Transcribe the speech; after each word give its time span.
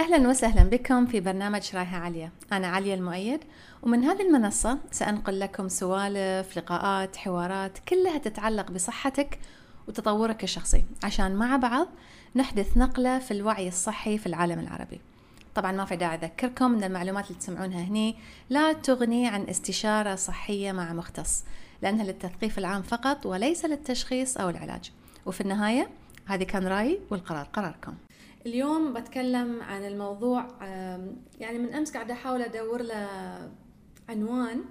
أهلا 0.00 0.28
وسهلا 0.28 0.62
بكم 0.62 1.06
في 1.06 1.20
برنامج 1.20 1.70
رايحة 1.74 1.96
عليا 1.96 2.30
أنا 2.52 2.66
عليا 2.66 2.94
المؤيد 2.94 3.40
ومن 3.82 4.04
هذه 4.04 4.22
المنصة 4.22 4.78
سأنقل 4.90 5.40
لكم 5.40 5.68
سوالف 5.68 6.58
لقاءات 6.58 7.16
حوارات 7.16 7.78
كلها 7.78 8.18
تتعلق 8.18 8.70
بصحتك 8.70 9.38
وتطورك 9.88 10.44
الشخصي. 10.44 10.84
عشان 11.02 11.36
مع 11.36 11.56
بعض 11.56 11.88
نحدث 12.36 12.76
نقلة 12.76 13.18
في 13.18 13.30
الوعي 13.30 13.68
الصحي 13.68 14.18
في 14.18 14.26
العالم 14.26 14.58
العربي. 14.60 15.00
طبعا 15.54 15.72
ما 15.72 15.84
في 15.84 15.96
داعي 15.96 16.16
أذكركم 16.16 16.74
أن 16.74 16.84
المعلومات 16.84 17.26
اللي 17.26 17.38
تسمعونها 17.38 17.82
هني 17.82 18.16
لا 18.50 18.72
تغني 18.72 19.28
عن 19.28 19.48
استشارة 19.48 20.14
صحية 20.14 20.72
مع 20.72 20.92
مختص 20.92 21.44
لأنها 21.82 22.04
للتثقيف 22.04 22.58
العام 22.58 22.82
فقط 22.82 23.26
وليس 23.26 23.64
للتشخيص 23.64 24.36
أو 24.36 24.48
العلاج. 24.48 24.92
وفي 25.26 25.40
النهاية 25.40 25.88
هذه 26.26 26.44
كان 26.44 26.66
رأيي 26.66 27.00
والقرار 27.10 27.44
قراركم. 27.44 27.94
اليوم 28.46 28.92
بتكلم 28.92 29.62
عن 29.62 29.84
الموضوع 29.84 30.48
يعني 31.40 31.58
من 31.58 31.74
أمس 31.74 31.92
قاعدة 31.92 32.14
أحاول 32.14 32.42
أدور 32.42 32.82
له 32.82 33.52
عنوان 34.08 34.64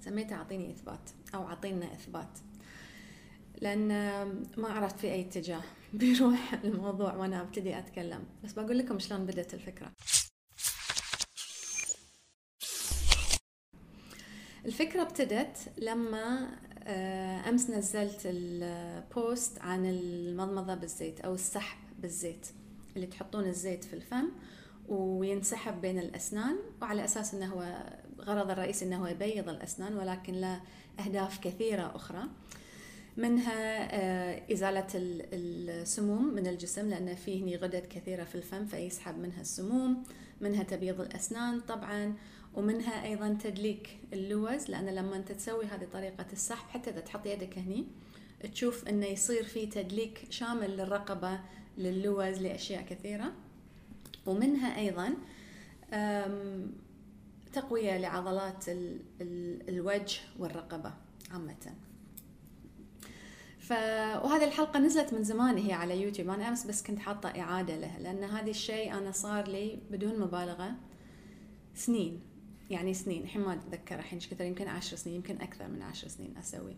سميته 0.00 0.36
أعطيني 0.36 0.70
إثبات 0.70 1.10
أو 1.34 1.46
أعطينا 1.46 1.92
إثبات 1.92 2.38
لأن 3.60 3.88
ما 4.56 4.68
عرفت 4.68 4.98
في 4.98 5.06
أي 5.06 5.20
اتجاه 5.20 5.62
بيروح 5.92 6.54
الموضوع 6.64 7.14
وأنا 7.14 7.40
أبتدي 7.40 7.78
أتكلم. 7.78 8.24
بس 8.44 8.52
بقول 8.52 8.78
لكم 8.78 8.98
شلون 8.98 9.26
بدت 9.26 9.54
الفكرة. 9.54 9.92
الفكرة 14.64 15.02
ابتدت 15.02 15.56
لما 15.78 16.48
آه، 16.84 17.48
أمس 17.48 17.70
نزلت 17.70 18.20
البوست 18.24 19.58
عن 19.58 19.86
المضمضة 19.86 20.74
بالزيت 20.74 21.20
أو 21.20 21.34
السحب. 21.34 21.78
بالزيت 22.02 22.46
اللي 22.96 23.06
تحطون 23.06 23.44
الزيت 23.44 23.84
في 23.84 23.92
الفم 23.92 24.28
وينسحب 24.88 25.80
بين 25.80 25.98
الأسنان 25.98 26.56
وعلى 26.82 27.04
أساس 27.04 27.34
أنه 27.34 27.46
هو 27.46 27.82
غرض 28.20 28.50
الرئيسي 28.50 28.84
أنه 28.84 29.08
يبيض 29.08 29.48
الأسنان 29.48 29.96
ولكن 29.96 30.34
له 30.34 30.60
أهداف 31.00 31.38
كثيرة 31.38 31.92
أخرى 31.96 32.24
منها 33.16 33.88
آه، 33.94 34.52
إزالة 34.52 34.86
السموم 34.94 36.34
من 36.34 36.46
الجسم 36.46 36.88
لأن 36.88 37.14
فيه 37.14 37.56
غدد 37.56 37.86
كثيرة 37.86 38.24
في 38.24 38.34
الفم 38.34 38.66
فيسحب 38.66 39.18
منها 39.18 39.40
السموم 39.40 40.02
منها 40.40 40.62
تبييض 40.62 41.00
الأسنان 41.00 41.60
طبعا 41.60 42.14
ومنها 42.54 43.04
أيضا 43.04 43.38
تدليك 43.42 43.98
اللوز 44.12 44.70
لأن 44.70 44.86
لما 44.86 45.16
أنت 45.16 45.32
تسوي 45.32 45.64
هذه 45.64 45.88
طريقة 45.92 46.26
السحب 46.32 46.68
حتى 46.68 46.90
إذا 46.90 47.00
تحط 47.00 47.26
يدك 47.26 47.58
هني 47.58 47.86
تشوف 48.52 48.88
أنه 48.88 49.06
يصير 49.06 49.44
في 49.44 49.66
تدليك 49.66 50.26
شامل 50.30 50.76
للرقبة 50.76 51.40
للوز 51.78 52.38
لأشياء 52.38 52.82
كثيرة. 52.82 53.32
ومنها 54.26 54.78
أيضا 54.78 55.14
تقوية 57.52 57.98
لعضلات 57.98 58.64
الوجه 59.68 60.20
والرقبة 60.38 60.92
عامة. 61.30 61.74
ف... 63.58 63.72
وهذه 64.24 64.44
الحلقة 64.44 64.80
نزلت 64.80 65.14
من 65.14 65.24
زمان 65.24 65.58
هي 65.58 65.72
على 65.72 66.02
يوتيوب. 66.02 66.28
أنا 66.28 66.48
أمس 66.48 66.66
بس 66.66 66.82
كنت 66.82 66.98
حاطة 66.98 67.28
إعادة 67.28 67.76
لها 67.76 67.98
لأن 68.00 68.24
هذا 68.24 68.50
الشيء 68.50 68.92
أنا 68.98 69.12
صار 69.12 69.48
لي 69.48 69.78
بدون 69.90 70.20
مبالغة 70.20 70.74
سنين. 71.74 72.20
يعني 72.70 72.94
سنين 72.94 73.22
الحين 73.22 73.42
ما 73.42 73.54
أتذكر 73.54 73.94
الحين 73.94 74.18
إيش 74.18 74.28
كثر 74.28 74.44
يمكن 74.44 74.68
عشر 74.68 74.96
سنين 74.96 75.16
يمكن 75.16 75.40
أكثر 75.40 75.68
من 75.68 75.82
عشر 75.82 76.08
سنين 76.08 76.36
أسوي. 76.36 76.76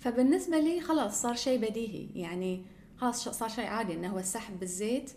فبالنسبة 0.00 0.58
لي 0.58 0.80
خلاص 0.80 1.22
صار 1.22 1.34
شيء 1.34 1.60
بديهي. 1.60 2.20
يعني 2.20 2.64
خلاص 3.00 3.28
صار 3.28 3.48
شيء 3.48 3.66
عادي 3.66 3.94
إنه 3.94 4.08
هو 4.08 4.18
السحب 4.18 4.60
بالزيت. 4.60 5.10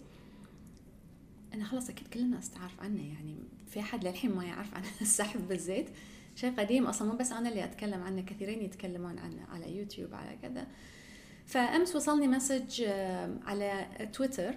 أنا 1.54 1.66
خلاص 1.66 1.90
أكيد 1.90 2.08
كل 2.08 2.20
الناس 2.20 2.52
تعرف 2.52 2.80
عنه 2.80 3.02
يعني. 3.02 3.36
في 3.68 3.80
أحد 3.80 4.04
للحين 4.04 4.36
ما 4.36 4.46
يعرف 4.46 4.74
عن 4.74 4.84
السحب 5.02 5.48
بالزيت. 5.48 5.90
شيء 6.36 6.56
قديم 6.60 6.88
أصلا 6.88 7.12
مو 7.12 7.18
بس 7.18 7.32
أنا 7.32 7.50
اللي 7.50 7.64
أتكلم 7.64 8.04
عنه 8.04 8.22
كثيرين 8.22 8.62
يتكلمون 8.62 9.20
عنه 9.20 9.46
على 9.50 9.78
يوتيوب 9.78 10.14
على 10.14 10.38
كذا. 10.42 10.68
فأمس 11.46 11.96
وصلني 11.96 12.28
مسج 12.28 12.84
آه، 12.88 13.40
على 13.46 13.88
تويتر. 14.14 14.56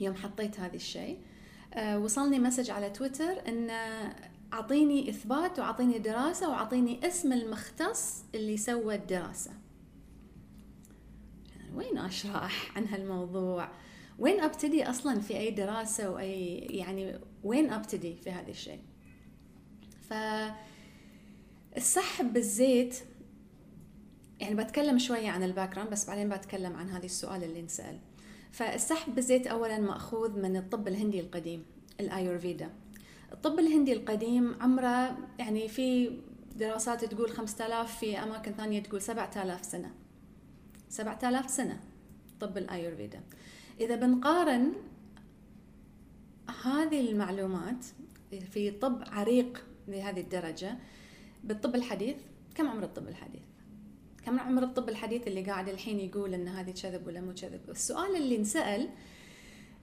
يوم 0.00 0.14
حطيت 0.14 0.60
هذا 0.60 0.76
الشيء 0.76 1.18
آه، 1.74 1.98
وصلني 1.98 2.38
message 2.38 2.70
على 2.70 2.90
تويتر 2.90 3.48
إن 3.48 3.70
أعطيني 4.52 5.10
إثبات 5.10 5.58
وأعطيني 5.58 5.98
دراسة 5.98 6.50
وأعطيني 6.50 7.06
اسم 7.06 7.32
المختص 7.32 8.24
اللي 8.34 8.56
سوى 8.56 8.94
الدراسة. 8.94 9.50
وين 11.74 11.98
أشرح 11.98 12.76
عن 12.76 12.86
هالموضوع؟ 12.86 13.68
وين 14.18 14.40
أبتدي 14.40 14.84
أصلا 14.84 15.20
في 15.20 15.36
أي 15.36 15.50
دراسة 15.50 16.10
وأي 16.10 16.56
يعني 16.56 17.18
وين 17.44 17.70
أبتدي 17.70 18.16
في 18.16 18.30
هذا 18.30 18.50
الشيء؟ 18.50 18.80
ف 20.08 20.14
السحب 21.76 22.32
بالزيت 22.32 22.96
يعني 24.40 24.54
بتكلم 24.54 24.98
شوية 24.98 25.30
عن 25.30 25.42
ال 25.42 25.49
back 25.49 25.78
بس 25.78 26.06
بعدين 26.06 26.28
بتكلم 26.28 26.76
عن 26.76 26.90
هذا 26.90 27.04
السؤال 27.04 27.44
اللي 27.44 27.60
انسأل. 27.60 27.98
فالسحب 28.52 29.14
بالزيت 29.14 29.46
أولا 29.46 29.78
مأخوذ 29.78 30.40
من 30.40 30.56
الطب 30.56 30.88
الهندي 30.88 31.20
القديم 31.20 31.64
الآيورفيدا 32.00 32.70
الطب 33.32 33.58
الهندي 33.58 33.92
القديم 33.92 34.56
عمره 34.60 35.18
يعني 35.38 35.68
في 35.68 36.18
دراسات 36.56 37.04
تقول 37.04 37.30
5000 37.30 37.98
في 37.98 38.18
أماكن 38.18 38.52
ثانية 38.52 38.82
تقول 38.82 39.02
7000 39.02 39.64
سنة. 39.64 39.90
7000 40.92 41.50
سنة 41.50 41.80
طب 42.40 42.58
الآيورفيدا 42.58 43.20
إذا 43.80 43.96
بنقارن 43.96 44.72
هذه 46.64 47.10
المعلومات 47.10 47.84
في 48.50 48.70
طب 48.70 49.02
عريق 49.06 49.64
لهذه 49.88 50.20
الدرجة 50.20 50.78
بالطب 51.44 51.74
الحديث 51.74 52.16
كم 52.54 52.68
عمر 52.68 52.84
الطب 52.84 53.08
الحديث؟ 53.08 53.42
كم 54.24 54.40
عمر 54.40 54.62
الطب 54.62 54.88
الحديث 54.88 55.26
اللي 55.28 55.42
قاعد 55.42 55.68
الحين 55.68 56.00
يقول 56.00 56.34
إن 56.34 56.48
هذه 56.48 56.70
كذب 56.82 57.06
ولا 57.06 57.20
مو 57.20 57.34
كذب؟ 57.34 57.60
السؤال 57.68 58.16
اللي 58.16 58.36
انسأل 58.36 58.88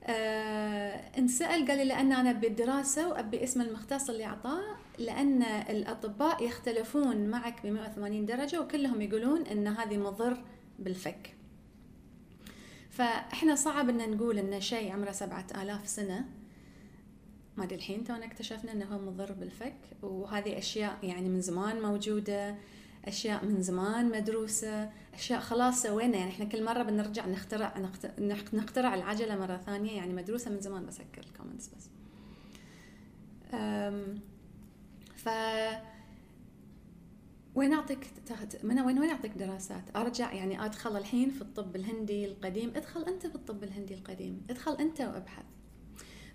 آه 0.04 1.18
انسأل 1.18 1.68
قال 1.68 1.78
لي 1.78 1.84
لأن 1.84 2.12
أنا 2.12 2.32
بالدراسة 2.32 3.08
وأبي 3.08 3.44
اسم 3.44 3.60
المختص 3.60 4.10
اللي 4.10 4.24
أعطاه 4.24 4.76
لأن 4.98 5.42
الأطباء 5.42 6.44
يختلفون 6.44 7.26
معك 7.26 7.62
ب 7.62 7.66
180 7.66 8.26
درجة 8.26 8.60
وكلهم 8.60 9.00
يقولون 9.02 9.46
أن 9.46 9.68
هذه 9.68 9.96
مضر 9.96 10.44
بالفك. 10.80 11.34
فإحنا 12.90 13.54
صعب 13.54 13.88
إن 13.88 14.10
نقول 14.10 14.38
إن 14.38 14.60
شيء 14.60 14.92
عمره 14.92 15.10
سبعة 15.10 15.46
آلاف 15.62 15.88
سنة. 15.88 16.24
ما 17.56 17.64
أدري 17.64 17.76
الحين 17.76 18.04
تونا 18.04 18.26
اكتشفنا 18.26 18.72
إنه 18.72 18.84
هو 18.84 18.98
مضر 18.98 19.32
بالفك 19.32 19.76
وهذه 20.02 20.58
أشياء 20.58 20.98
يعني 21.02 21.28
من 21.28 21.40
زمان 21.40 21.82
موجودة 21.82 22.54
أشياء 23.04 23.44
من 23.44 23.62
زمان 23.62 24.10
مدروسة 24.10 24.90
أشياء 25.14 25.40
خلاص 25.40 25.82
سوينا. 25.82 26.18
يعني 26.18 26.30
إحنا 26.30 26.44
كل 26.44 26.64
مرة 26.64 26.82
بنرجع 26.82 27.26
نخترع 27.26 27.90
نخترع 28.52 28.94
العجلة 28.94 29.38
مرة 29.38 29.56
ثانية. 29.56 29.96
يعني 29.96 30.12
مدروسة 30.12 30.50
من 30.50 30.60
زمان 30.60 30.86
بسكر 30.86 31.22
الكومنتس 31.32 31.68
بس. 31.68 31.88
ف 35.16 35.28
وين 37.54 37.72
أعطيك 37.72 38.10
من 38.62 38.80
وين 38.80 38.98
وين 38.98 39.10
أعطيك 39.10 39.32
دراسات؟ 39.32 39.96
أرجع 39.96 40.32
يعني 40.32 40.64
أدخل 40.64 40.96
الحين 40.96 41.30
في 41.30 41.42
الطب 41.42 41.76
الهندي 41.76 42.24
القديم، 42.24 42.72
ادخل 42.76 43.04
أنت 43.04 43.26
في 43.26 43.34
الطب 43.34 43.64
الهندي 43.64 43.94
القديم، 43.94 44.46
ادخل 44.50 44.76
أنت 44.76 45.00
وابحث. 45.00 45.44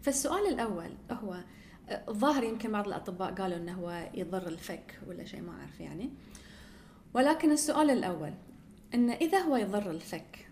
فالسؤال 0.02 0.48
الأول 0.54 0.90
هو 1.12 1.44
الظاهر 2.08 2.44
يمكن 2.44 2.72
بعض 2.72 2.88
الأطباء 2.88 3.34
قالوا 3.34 3.58
إنه 3.58 3.74
هو 3.74 4.10
يضر 4.14 4.48
الفك 4.48 5.00
ولا 5.08 5.26
شيء 5.26 5.42
ما 5.42 5.52
أعرف 5.60 5.80
يعني. 5.80 6.10
ولكن 7.14 7.52
السؤال 7.52 7.90
الأول 7.90 8.34
ان 8.94 9.10
إذا 9.10 9.40
هو 9.40 9.56
يضر 9.56 9.92
الفك 9.92 10.50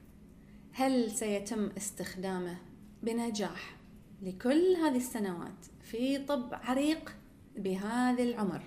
هل 0.71 1.11
سيتم 1.11 1.69
استخدامه 1.77 2.57
بنجاح 3.03 3.75
لكل 4.21 4.75
هذه 4.75 4.97
السنوات 4.97 5.65
في 5.81 6.17
طب 6.17 6.49
عريق 6.51 7.15
بهذا 7.57 8.23
العمر 8.23 8.61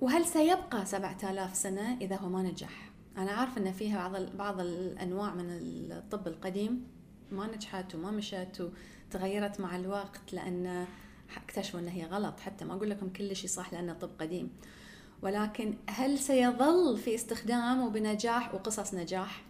وهل 0.00 0.24
سيبقى 0.24 0.86
سبعة 0.86 1.18
آلاف 1.30 1.56
سنة 1.56 1.96
إذا 2.00 2.16
هو 2.16 2.28
ما 2.28 2.42
نجح؟ 2.42 2.90
أنا 3.16 3.30
عارفة 3.30 3.60
أن 3.60 3.72
فيها 3.72 4.08
بعض 4.08 4.36
بعض 4.36 4.60
الأنواع 4.60 5.34
من 5.34 5.46
الطب 5.50 6.26
القديم. 6.28 6.86
ما 7.30 7.46
نجحت 7.56 7.94
وما 7.94 8.10
مشت 8.10 8.70
وتغيرت 9.10 9.60
مع 9.60 9.76
الوقت 9.76 10.32
لأن 10.32 10.86
اكتشفوا 11.36 11.80
أن 11.80 11.88
هي 11.88 12.04
غلط. 12.04 12.40
حتى 12.40 12.64
ما 12.64 12.74
أقول 12.74 12.90
لكم 12.90 13.08
كل 13.08 13.36
شيء 13.36 13.50
صح 13.50 13.72
لأنه 13.72 13.92
طب 13.92 14.10
قديم. 14.20 14.50
ولكن 15.22 15.74
هل 15.88 16.18
سيظل 16.18 16.98
في 16.98 17.14
استخدام 17.14 17.80
وبنجاح 17.82 18.54
وقصص 18.54 18.94
نجاح؟ 18.94 19.42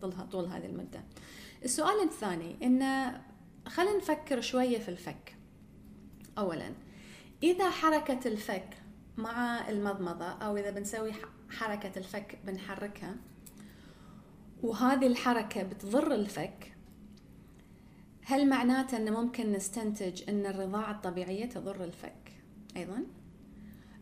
طول 0.00 0.12
طول 0.32 0.46
هذه 0.46 0.66
المدة. 0.66 1.04
السؤال 1.64 2.02
الثاني 2.02 2.56
إن 2.62 3.12
خلينا 3.66 3.96
نفكر 3.96 4.40
شوية 4.40 4.78
في 4.78 4.88
الفك. 4.88 5.36
أولا 6.38 6.72
إذا 7.42 7.70
حركة 7.70 8.28
الفك 8.28 8.83
مع 9.16 9.68
المضمضة 9.68 10.30
أو 10.30 10.56
إذا 10.56 10.70
بنسوي 10.70 11.12
حركة 11.50 11.98
الفك 11.98 12.38
بنحركها. 12.46 13.16
وهذه 14.62 15.06
الحركة 15.06 15.62
بتضر 15.62 16.14
الفك. 16.14 16.74
هل 18.24 18.48
معناته 18.48 18.96
أنه 18.96 19.20
ممكن 19.20 19.52
نستنتج 19.52 20.22
أن 20.28 20.46
الرضاعة 20.46 20.92
الطبيعية 20.92 21.46
تضر 21.46 21.84
الفك؟ 21.84 22.32
أيضا. 22.76 23.04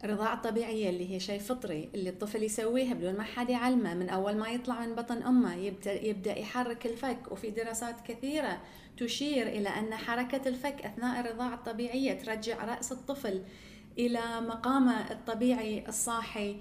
الرضاعة 0.04 0.34
الطبيعية 0.34 0.90
اللي 0.90 1.14
هي 1.14 1.20
شيء 1.20 1.40
فطري 1.40 1.90
اللي 1.94 2.10
الطفل 2.10 2.42
يسويها 2.42 2.94
بدون 2.94 3.16
ما 3.16 3.22
حد 3.22 3.50
يعلمه 3.50 3.94
من 3.94 4.08
أول 4.08 4.36
ما 4.36 4.48
يطلع 4.48 4.86
من 4.86 4.94
بطن 4.94 5.22
أمه 5.22 5.54
يبدأ, 5.54 5.92
يبدأ 5.92 6.38
يحرك 6.38 6.86
الفك. 6.86 7.32
وفي 7.32 7.50
دراسات 7.50 8.00
كثيرة 8.00 8.60
تشير 8.96 9.48
إلى 9.48 9.68
أن 9.68 9.94
حركة 9.94 10.48
الفك 10.48 10.84
أثناء 10.84 11.20
الرضاعة 11.20 11.54
الطبيعية 11.54 12.12
ترجع 12.12 12.64
رأس 12.64 12.92
الطفل 12.92 13.42
إلى 13.98 14.40
مقامه 14.40 15.10
الطبيعي 15.10 15.88
الصاحي 15.88 16.56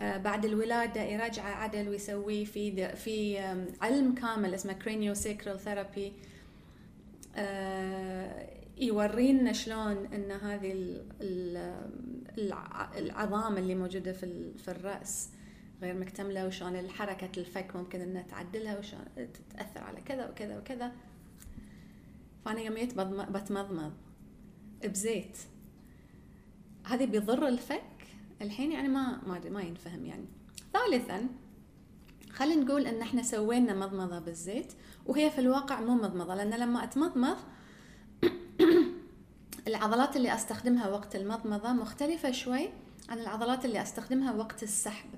آه، 0.00 0.16
بعد 0.16 0.44
الولادة 0.44 1.02
يرجعه 1.02 1.54
عدل 1.54 1.88
ويسويه 1.88 2.44
في 2.44 2.96
في 2.96 3.38
علم 3.80 4.14
كامل 4.14 4.54
اسمه 4.54 4.72
craniosacral 4.72 5.60
therapy 5.60 6.12
يورينا 8.78 9.52
شلون 9.52 10.06
إن 10.14 10.30
هذه 10.30 11.00
العظام 12.98 13.56
اللي 13.56 13.74
موجودة 13.74 14.12
في 14.12 14.52
في 14.58 14.70
الرأس 14.70 15.28
غير 15.82 15.94
مكتملة 15.94 16.46
وشلون 16.46 16.90
حركه 16.90 17.30
الفك 17.40 17.76
ممكن 17.76 18.00
إنها 18.00 18.22
تعدلها 18.22 18.78
وشلون 18.78 19.04
تأثر 19.56 19.80
على 19.84 20.00
كذا 20.00 20.28
وكذا 20.28 20.58
وكذا. 20.58 20.92
فأنا 22.44 22.60
يوم 22.60 22.74
بتمضمض 23.32 23.92
بزيت. 24.84 25.38
هذه 26.86 27.04
بيضر 27.04 27.48
الفك. 27.48 27.82
الحين 28.42 28.72
يعني 28.72 28.88
ما 28.88 29.20
ما 29.26 29.40
ما 29.50 29.62
ينفهم 29.62 30.04
يعني. 30.04 30.24
ثالثا 30.72 31.28
خلينا 32.32 32.64
نقول 32.64 32.86
إن 32.86 33.02
إحنا 33.02 33.22
سوينا 33.22 33.74
مضمضة 33.74 34.18
بالزيت 34.18 34.72
وهي 35.06 35.30
في 35.30 35.38
الواقع 35.38 35.80
مو 35.80 35.94
مضمضة 35.94 36.34
لأن 36.34 36.50
لما 36.50 36.84
أتمضمض 36.84 37.36
العضلات 39.68 40.16
اللي 40.16 40.34
أستخدمها 40.34 40.88
وقت 40.88 41.16
المضمضة 41.16 41.72
مختلفة 41.72 42.30
شوي 42.30 42.68
عن 43.08 43.18
العضلات 43.18 43.64
اللي 43.64 43.82
أستخدمها 43.82 44.32
وقت 44.32 44.62
السحب. 44.62 45.08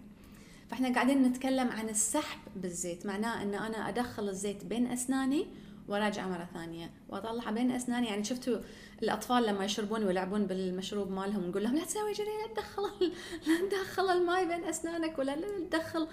فإحنا 0.70 0.94
قاعدين 0.94 1.22
نتكلم 1.22 1.68
عن 1.68 1.88
السحب 1.88 2.38
بالزيت 2.56 3.06
معناه 3.06 3.42
إن 3.42 3.54
أنا 3.54 3.88
أدخل 3.88 4.28
الزيت 4.28 4.64
بين 4.64 4.86
أسناني 4.86 5.46
وراجعه 5.88 6.28
مرة 6.28 6.48
ثانية. 6.54 6.90
واطلعها 7.08 7.50
بين 7.50 7.70
أسناني. 7.70 8.06
يعني 8.06 8.24
شفتوا 8.24 8.58
الأطفال 9.02 9.46
لما 9.46 9.64
يشربون 9.64 10.04
ويلعبون 10.04 10.46
بالمشروب 10.46 11.10
مالهم 11.10 11.48
نقول 11.48 11.64
لهم 11.64 11.76
لا 11.76 11.84
تسوي 11.84 12.14
كذي 12.14 12.24
لا 12.24 12.54
تدخل 12.54 12.82
لا 13.46 13.68
تدخل 13.68 14.10
الماي 14.10 14.46
بين 14.46 14.64
أسنانك 14.64 15.18
ولا 15.18 15.36
لا 15.36 15.46
تدخل 15.70 16.08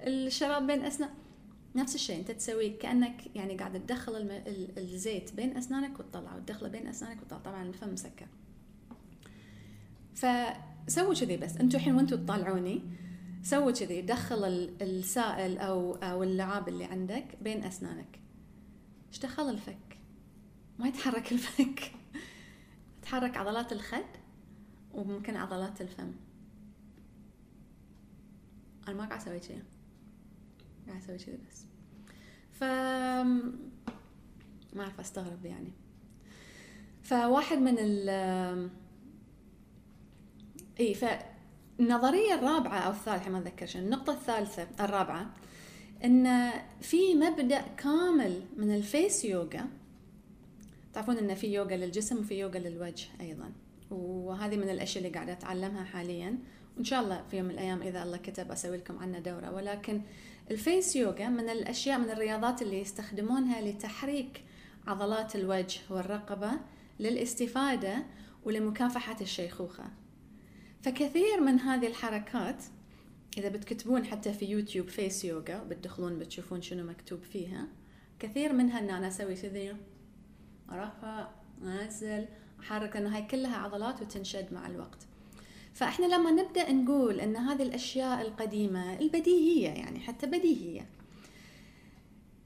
الشراب 0.00 0.66
بين 0.66 0.84
اسنانك 0.84 1.12
نفس 1.76 1.94
الشيء. 1.94 2.18
أنت 2.18 2.30
تسوي 2.30 2.70
كأنك 2.70 3.36
يعني 3.36 3.56
قاعد 3.56 3.86
تدخل 3.86 4.16
الم... 4.16 4.42
الزيت 4.78 5.32
بين 5.32 5.56
أسنانك 5.56 6.00
وتطلعه 6.00 6.36
وتدخله 6.36 6.68
بين 6.68 6.86
أسنانك 6.86 7.22
وتطلع. 7.22 7.38
طبعا 7.38 7.62
الفم 7.62 7.92
مسكر. 7.92 8.26
فسووا 10.14 11.14
كذي 11.14 11.36
بس. 11.36 11.56
أنتم 11.56 11.78
الحين 11.78 11.94
وأنتم 11.94 12.24
تطالعوني 12.24 12.82
سووا 13.42 13.70
كذي. 13.70 14.02
دخل 14.02 14.44
السائل 14.82 15.58
أو 15.58 15.94
أو 15.94 16.22
اللعاب 16.22 16.68
اللي 16.68 16.84
عندك 16.84 17.24
بين 17.42 17.64
أسنانك. 17.64 18.23
إيش 19.14 19.22
دخل 19.22 19.50
الفك؟ 19.50 19.98
ما 20.78 20.88
يتحرك 20.88 21.32
الفك. 21.32 21.92
تحرك 23.02 23.36
عضلات 23.36 23.72
الخد 23.72 24.04
وممكن 24.92 25.36
عضلات 25.36 25.80
الفم. 25.80 26.12
أنا 28.88 28.96
ما 28.96 29.04
قاعد 29.04 29.20
أسوي 29.20 29.38
كذي 29.38 29.62
قاعد 30.86 31.02
أسوي 31.02 31.18
كذي 31.18 31.38
بس. 31.50 31.64
ف 32.52 32.64
ما 34.74 34.82
أعرف 34.82 35.00
أستغرب 35.00 35.44
يعني. 35.44 35.72
فواحد 37.02 37.58
من 37.58 37.74
ال 37.78 38.70
إي 40.80 40.94
فالنظرية 40.94 42.34
الرابعة 42.34 42.78
أو 42.78 42.90
الثالثة 42.90 43.30
ما 43.30 43.38
أتذكر 43.38 43.66
شنو 43.66 43.82
النقطة 43.82 44.12
الثالثة 44.12 44.84
الرابعة 44.84 45.34
إن 46.04 46.50
في 46.80 47.14
مبدأ 47.14 47.60
كامل 47.76 48.40
من 48.56 48.74
ال 48.74 48.84
face 48.84 49.24
yoga 49.24 49.68
تعرفون 50.92 51.18
إن 51.18 51.34
في 51.34 51.54
يوغا 51.54 51.76
للجسم 51.76 52.18
وفي 52.18 52.38
يوغا 52.38 52.58
للوجه 52.58 53.06
أيضا. 53.20 53.52
وهذه 53.90 54.56
من 54.56 54.70
الأشياء 54.70 55.04
اللي 55.04 55.14
قاعدة 55.14 55.32
أتعلمها 55.32 55.84
حاليا. 55.84 56.38
وإن 56.76 56.84
شاء 56.84 57.02
الله 57.02 57.24
في 57.30 57.36
يوم 57.36 57.46
من 57.46 57.50
الأيام 57.50 57.82
إذا 57.82 58.02
الله 58.02 58.16
كتب 58.16 58.50
أسوي 58.50 58.76
لكم 58.76 58.98
عنه 58.98 59.18
دورة. 59.18 59.50
ولكن 59.54 60.00
ال 60.50 60.59
face 60.59 60.96
yoga 60.96 61.28
من 61.28 61.48
الأشياء 61.48 61.98
من 61.98 62.10
الرياضات 62.10 62.62
اللي 62.62 62.80
يستخدمونها 62.80 63.60
لتحريك 63.60 64.44
عضلات 64.86 65.36
الوجه 65.36 65.80
والرقبة 65.90 66.50
للاستفادة 67.00 68.04
ولمكافحة 68.44 69.16
الشيخوخة. 69.20 69.84
فكثير 70.82 71.40
من 71.40 71.60
هذه 71.60 71.86
الحركات 71.86 72.64
إذا 73.38 73.48
بتكتبون 73.48 74.04
حتى 74.04 74.32
في 74.32 74.44
يوتيوب 74.44 74.88
فيس 74.88 75.24
يوغا 75.24 75.64
بتدخلون 75.64 76.18
بتشوفون 76.18 76.62
شنو 76.62 76.84
مكتوب 76.84 77.22
فيها. 77.22 77.68
كثير 78.18 78.52
منها 78.52 78.78
إن 78.78 78.90
أنا 78.90 79.08
أسوي 79.08 79.34
كذي. 79.34 79.76
ارفع 80.70 81.28
أنزل. 81.62 82.26
أحرك 82.60 82.96
إنه 82.96 83.16
هاي 83.16 83.22
كلها 83.22 83.56
عضلات 83.56 84.02
وتنشد 84.02 84.52
مع 84.52 84.66
الوقت. 84.66 85.06
فإحنا 85.74 86.06
لما 86.06 86.30
نبدأ 86.30 86.72
نقول 86.72 87.20
إن 87.20 87.36
هذه 87.36 87.62
الأشياء 87.62 88.20
القديمة 88.20 88.98
البديهية 88.98 89.68
يعني 89.68 90.00
حتى 90.00 90.26
بديهية. 90.26 90.86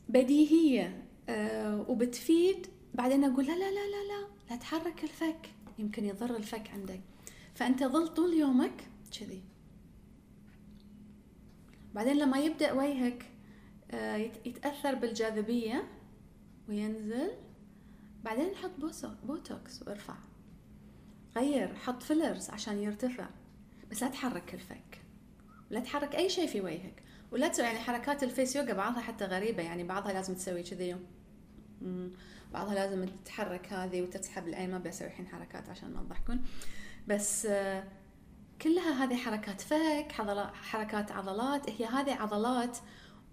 بديهية 0.08 1.02
آه 1.28 1.90
وبتفيد. 1.90 2.66
بعدين 2.94 3.24
أقول 3.24 3.46
لا 3.46 3.52
لا 3.52 3.70
لا 3.70 3.86
لا 3.90 4.08
لا 4.08 4.28
لا 4.50 4.56
تحرك 4.56 5.04
الفك. 5.04 5.50
يمكن 5.78 6.04
يضر 6.04 6.36
الفك 6.36 6.70
عندك. 6.70 7.00
فأنت 7.54 7.84
ظل 7.84 8.08
طول 8.08 8.34
يومك 8.34 8.84
كذي. 9.20 9.42
بعدين 11.94 12.16
لما 12.16 12.38
يبدأ 12.38 12.72
وجهك 12.72 13.24
آه 13.90 14.16
يتأثر 14.16 14.94
بالجاذبية 14.94 15.88
وينزل 16.68 17.30
بعدين 18.24 18.54
حط 18.54 18.70
بوتوكس 19.24 19.82
وارفع. 19.82 20.14
غير 21.36 21.74
حط 21.74 22.02
fillers 22.02 22.50
عشان 22.50 22.78
يرتفع. 22.82 23.28
بس 23.90 24.02
لا 24.02 24.08
تحرك 24.08 24.54
الفك 24.54 25.02
لا 25.70 25.80
تحرك 25.80 26.14
أي 26.14 26.28
شيء 26.28 26.46
في 26.46 26.60
وجهك. 26.60 27.02
ولا 27.32 27.48
تسوي 27.48 27.66
يعني 27.66 27.78
حركات 27.78 28.22
ال 28.22 28.29
face 28.29 28.56
yoga 28.56 28.72
بعضها 28.72 29.00
حتى 29.00 29.24
غريبة 29.24 29.62
يعني 29.62 29.84
بعضها 29.84 30.12
لازم 30.12 30.34
تسوي 30.34 30.62
كذي. 30.62 30.96
بعضها 32.52 32.74
لازم 32.74 33.04
تتحرك 33.04 33.72
هذه 33.72 34.02
وتسحب 34.02 34.48
العين 34.48 34.70
ما 34.70 34.78
بسوي 34.78 35.08
الحين 35.08 35.26
حركات 35.28 35.68
عشان 35.68 35.92
ما 35.92 36.02
تضحكون. 36.02 36.44
بس 37.08 37.46
آه، 37.46 37.84
كلها 38.62 39.04
هذه 39.04 39.16
حركات 39.16 39.60
فك 39.60 40.12
حركات 40.52 41.12
عضلات 41.12 41.70
هي 41.70 41.86
هذه 41.86 42.14
عضلات 42.14 42.78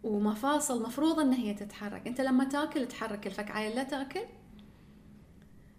ومفاصل 0.04 0.84
مفروض 0.84 1.20
إن 1.20 1.34
هي 1.34 1.54
تتحرك. 1.54 2.08
أنت 2.08 2.22
لما 2.22 2.44
تأكل 2.44 2.88
تحرك 2.88 3.28
الفك 3.28 3.52
عيل 3.52 3.76
لا 3.76 3.84
تأكل؟ 3.84 4.26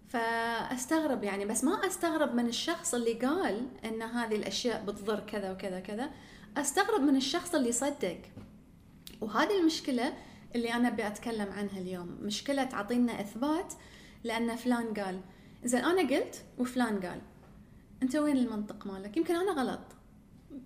فأستغرب 0.07 1.23
يعني 1.23 1.45
بس 1.45 1.63
ما 1.63 1.87
أستغرب 1.87 2.35
من 2.35 2.47
الشخص 2.47 2.93
اللي 2.93 3.13
قال 3.13 3.67
إن 3.85 4.01
هذه 4.01 4.35
الأشياء 4.35 4.85
بتضر 4.85 5.19
كذا 5.19 5.51
وكذا 5.51 5.79
كذا 5.79 6.09
أستغرب 6.57 7.01
من 7.01 7.15
الشخص 7.15 7.55
اللي 7.55 7.71
صدق. 7.71 8.21
وهذه 9.21 9.59
المشكلة 9.59 10.13
اللي 10.55 10.73
أنا 10.73 10.87
أبي 10.87 11.07
أتكلم 11.07 11.51
عنها 11.51 11.79
اليوم. 11.79 12.17
مشكلة 12.21 12.63
تعطينا 12.63 13.21
إثبات 13.21 13.73
لأن 14.23 14.55
فلان 14.55 14.93
قال. 14.93 15.21
زين 15.63 15.85
أنا 15.85 16.01
قلت 16.01 16.43
وفلان 16.57 16.99
قال. 16.99 17.21
أنت 18.03 18.15
وين 18.15 18.37
المنطق 18.37 18.87
مالك؟ 18.87 19.17
يمكن 19.17 19.35
أنا 19.35 19.51
غلط. 19.51 19.79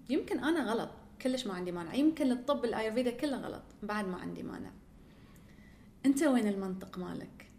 يمكن 0.09 0.39
أنا 0.39 0.71
غلط. 0.71 0.89
كلش 1.21 1.47
ما 1.47 1.53
عندي 1.53 1.71
مانع. 1.71 1.93
يمكن 1.93 2.31
الطب 2.31 2.65
الايurveda 2.65 3.09
كله 3.09 3.37
غلط. 3.37 3.63
بعد 3.83 4.07
ما 4.07 4.17
عندي 4.17 4.43
مانع. 4.43 4.71
أنت 6.05 6.23
وين 6.23 6.47
المنطق 6.47 6.97
مالك؟ 6.97 7.51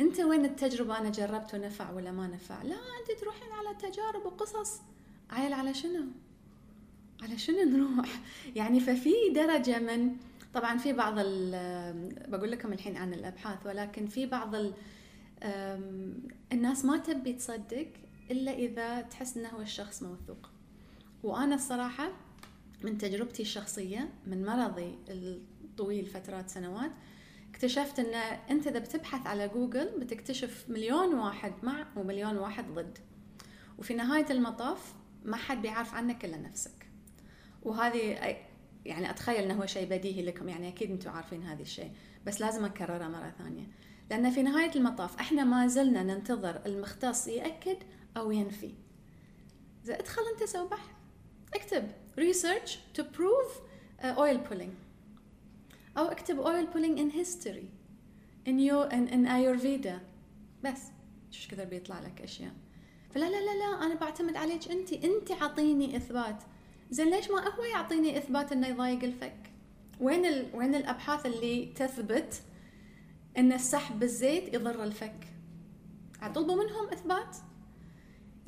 أنت 0.00 0.20
وين 0.20 0.44
التجربة 0.44 0.98
أنا 0.98 1.10
جربت 1.10 1.54
ونفع 1.54 1.90
ولا 1.90 2.12
ما 2.12 2.26
نفع؟ 2.26 2.62
لا 2.62 2.74
أنت 2.76 3.20
تروحين 3.20 3.52
على 3.52 3.74
تجارب 3.74 4.26
وقصص. 4.26 4.80
عيل 5.30 5.52
على 5.52 5.74
شنو؟ 5.74 6.04
على 7.22 7.38
شنو 7.38 7.62
نروح؟ 7.62 8.22
يعني 8.56 8.80
ففي 8.80 9.14
درجة 9.34 9.78
من 9.78 10.16
طبعا 10.54 10.78
في 10.78 10.92
بعض 10.92 11.14
بقول 12.28 12.50
لكم 12.50 12.72
الحين 12.72 12.96
عن 12.96 13.14
الأبحاث 13.14 13.66
ولكن 13.66 14.06
في 14.06 14.26
بعض 14.26 14.54
الناس 16.52 16.84
ما 16.84 16.96
تبي 16.96 17.32
تصدق 17.32 17.86
إلا 18.30 18.52
إذا 18.52 19.00
تحس 19.00 19.36
إنه 19.36 19.48
هو 19.48 19.60
الشخص 19.60 20.02
موثوق. 20.02 20.50
وأنا 21.22 21.54
الصراحة 21.54 22.12
من 22.84 22.98
تجربتي 22.98 23.42
الشخصية 23.42 24.08
من 24.26 24.44
مرضي 24.44 24.98
الطويل 25.08 26.06
فترات 26.06 26.50
سنوات 26.50 26.90
اكتشفت 27.50 27.98
إن 27.98 28.14
أنت 28.50 28.66
إذا 28.66 28.78
بتبحث 28.78 29.26
على 29.26 29.48
جوجل 29.48 30.00
بتكتشف 30.00 30.64
مليون 30.68 31.14
واحد 31.14 31.52
مع 31.62 31.86
ومليون 31.96 32.36
واحد 32.36 32.74
ضد. 32.74 32.98
وفي 33.78 33.94
نهاية 33.94 34.26
المطاف 34.30 34.94
ما 35.24 35.36
حد 35.36 35.62
بيعرف 35.62 35.94
عنك 35.94 36.24
إلا 36.24 36.36
نفسك. 36.36 36.86
وهذه 37.62 37.98
يعني 38.84 39.10
أتخيل 39.10 39.44
إنه 39.44 39.54
هو 39.54 39.66
شيء 39.66 39.88
بديهي 39.88 40.22
لكم 40.22 40.48
يعني 40.48 40.68
أكيد 40.68 40.90
أنتم 40.90 41.10
عارفين 41.10 41.42
هذا 41.42 41.62
الشيء 41.62 41.90
بس 42.26 42.40
لازم 42.40 42.64
أكررها 42.64 43.08
مرة 43.08 43.34
ثانية. 43.38 43.66
لأن 44.10 44.30
في 44.30 44.42
نهاية 44.42 44.70
المطاف 44.76 45.20
إحنا 45.20 45.44
ما 45.44 45.66
زلنا 45.66 46.02
ننتظر 46.02 46.62
المختص 46.66 47.28
يأكد 47.28 47.76
أو 48.16 48.30
ينفي. 48.30 48.74
إذا 49.84 49.98
ادخل 49.98 50.22
أنت 50.34 50.48
سوي 50.48 50.68
بحث. 50.68 50.90
اكتب 51.54 51.90
research 52.18 52.70
to 52.98 53.02
prove 53.02 53.50
uh, 54.02 54.18
oil 54.18 54.38
pulling. 54.50 54.74
أو 55.98 56.04
اكتب 56.04 56.44
oil 56.44 56.74
pulling 56.74 56.98
in 56.98 57.10
history. 57.10 57.66
In, 58.46 58.58
your, 58.58 58.92
in, 58.92 59.08
in 59.08 59.26
Ayurveda. 59.26 60.00
بس. 60.64 60.80
شو 61.30 61.50
كثر 61.50 61.64
بيطلع 61.64 62.00
لك 62.00 62.20
أشياء. 62.20 62.52
فلا 63.10 63.30
لا 63.30 63.40
لا 63.40 63.58
لا 63.58 63.86
أنا 63.86 63.94
بعتمد 63.94 64.36
عليك 64.36 64.70
أنت 64.70 64.92
أنت 64.92 65.32
عطيني 65.32 65.96
إثبات. 65.96 66.42
زين 66.90 67.10
ليش 67.10 67.30
ما 67.30 67.48
هو 67.48 67.64
يعطيني 67.64 68.18
إثبات 68.18 68.52
إنه 68.52 68.66
يضايق 68.66 69.04
الفك؟ 69.04 69.50
وين 70.00 70.26
ال... 70.26 70.50
وين 70.54 70.74
الأبحاث 70.74 71.26
اللي 71.26 71.66
تثبت 71.66 72.42
إن 73.38 73.52
السحب 73.52 73.98
بالزيت 73.98 74.54
يضر 74.54 74.84
الفك؟ 74.84 75.26
اطلبوا 76.22 76.64
منهم 76.64 76.88
إثبات. 76.88 77.36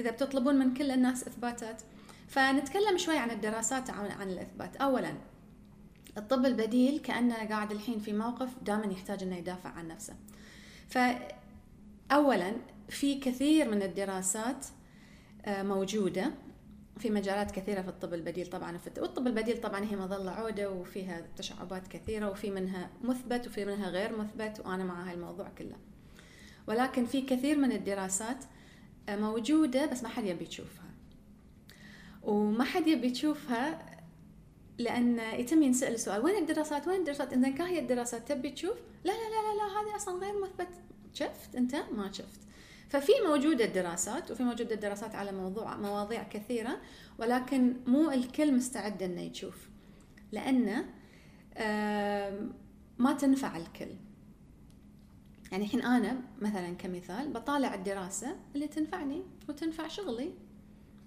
إذا 0.02 0.10
بتطلبون 0.10 0.54
من 0.54 0.74
كل 0.74 0.90
الناس 0.90 1.24
إثباتات. 1.24 1.82
فنتكلم 2.28 2.98
شوي 2.98 3.18
عن 3.18 3.30
الدراسات 3.30 3.90
عن, 3.90 4.30
الإثبات. 4.30 4.76
اولا 4.76 5.14
الطب 6.18 6.46
البديل 6.46 6.98
كأنه 6.98 7.48
قاعد 7.48 7.72
الحين 7.72 7.98
في 7.98 8.12
موقف 8.12 8.48
دائما 8.62 8.92
يحتاج 8.92 9.22
إنه 9.22 9.36
يدافع 9.36 9.70
عن 9.70 9.88
نفسه. 9.88 10.14
فاولا 10.88 12.52
في 12.88 13.20
كثير 13.20 13.70
من 13.70 13.82
الدراسات 13.82 14.66
آه، 15.44 15.62
موجودة 15.62 16.30
في 16.98 17.10
مجالات 17.10 17.50
كثيرة 17.50 17.82
في 17.82 17.88
الطب 17.88 18.14
البديل 18.14 18.46
طبعا. 18.46 18.78
والطب 18.98 19.26
البديل 19.26 19.60
طبعا 19.60 19.84
هي 19.84 19.96
مظلة 19.96 20.30
عودة 20.30 20.70
وفيها 20.70 21.22
تشعبات 21.36 21.88
كثيرة 21.88 22.30
وفي 22.30 22.50
منها 22.50 22.90
مثبت 23.04 23.46
وفي 23.46 23.64
منها 23.64 23.88
غير 23.88 24.18
مثبت 24.18 24.62
وأنا 24.64 24.84
مع 24.84 25.10
هالموضوع 25.10 25.48
كله. 25.58 25.76
ولكن 26.66 27.06
في 27.06 27.22
كثير 27.22 27.58
من 27.58 27.72
الدراسات 27.72 28.44
موجودة 29.08 29.86
بس 29.86 30.02
ما 30.02 30.08
حد 30.08 30.24
يبي 30.24 30.44
يشوفها. 30.44 30.90
وما 32.22 32.64
حد 32.64 32.86
يبي 32.86 33.06
يشوفها 33.06 33.92
لأن 34.78 35.18
يتم 35.18 35.62
ينسأل 35.62 35.94
السؤال 35.94 36.24
وين 36.24 36.36
الدراسات؟ 36.42 36.88
وين 36.88 37.00
الدراسات؟ 37.00 37.32
إذا 37.32 37.50
كان 37.50 37.66
هي 37.66 37.78
الدراسات 37.78 38.28
تبي 38.28 38.50
تشوف؟ 38.50 38.76
لا 39.04 39.12
لا 39.12 39.16
لا 39.16 39.42
لا, 39.42 39.56
لا 39.56 39.80
هذه 39.80 39.96
أصلا 39.96 40.18
غير 40.18 40.42
مثبت. 40.42 40.68
شفت؟ 41.14 41.56
أنت؟ 41.56 41.74
ما 41.74 42.12
شفت. 42.12 42.40
ففي 42.88 43.12
موجودة 43.26 43.64
الدراسات 43.64 44.30
وفي 44.30 44.42
موجودة 44.42 44.74
الدراسات 44.74 45.14
على 45.14 45.32
موضوع 45.32 45.76
مواضيع 45.76 46.22
كثيرة 46.22 46.80
ولكن 47.18 47.76
مو 47.86 48.10
الكل 48.10 48.54
مستعد 48.54 49.02
إنه 49.02 49.20
يشوف 49.20 49.68
لأنه 50.32 50.84
ما 52.98 53.12
تنفع 53.12 53.56
الكل. 53.56 53.94
يعني 55.52 55.64
الحين 55.64 55.82
أنا 55.82 56.20
مثلا 56.40 56.74
كمثال 56.74 57.32
بطالع 57.32 57.74
الدراسة 57.74 58.36
اللي 58.54 58.66
تنفعني 58.68 59.22
وتنفع 59.48 59.88
شغلي 59.88 60.32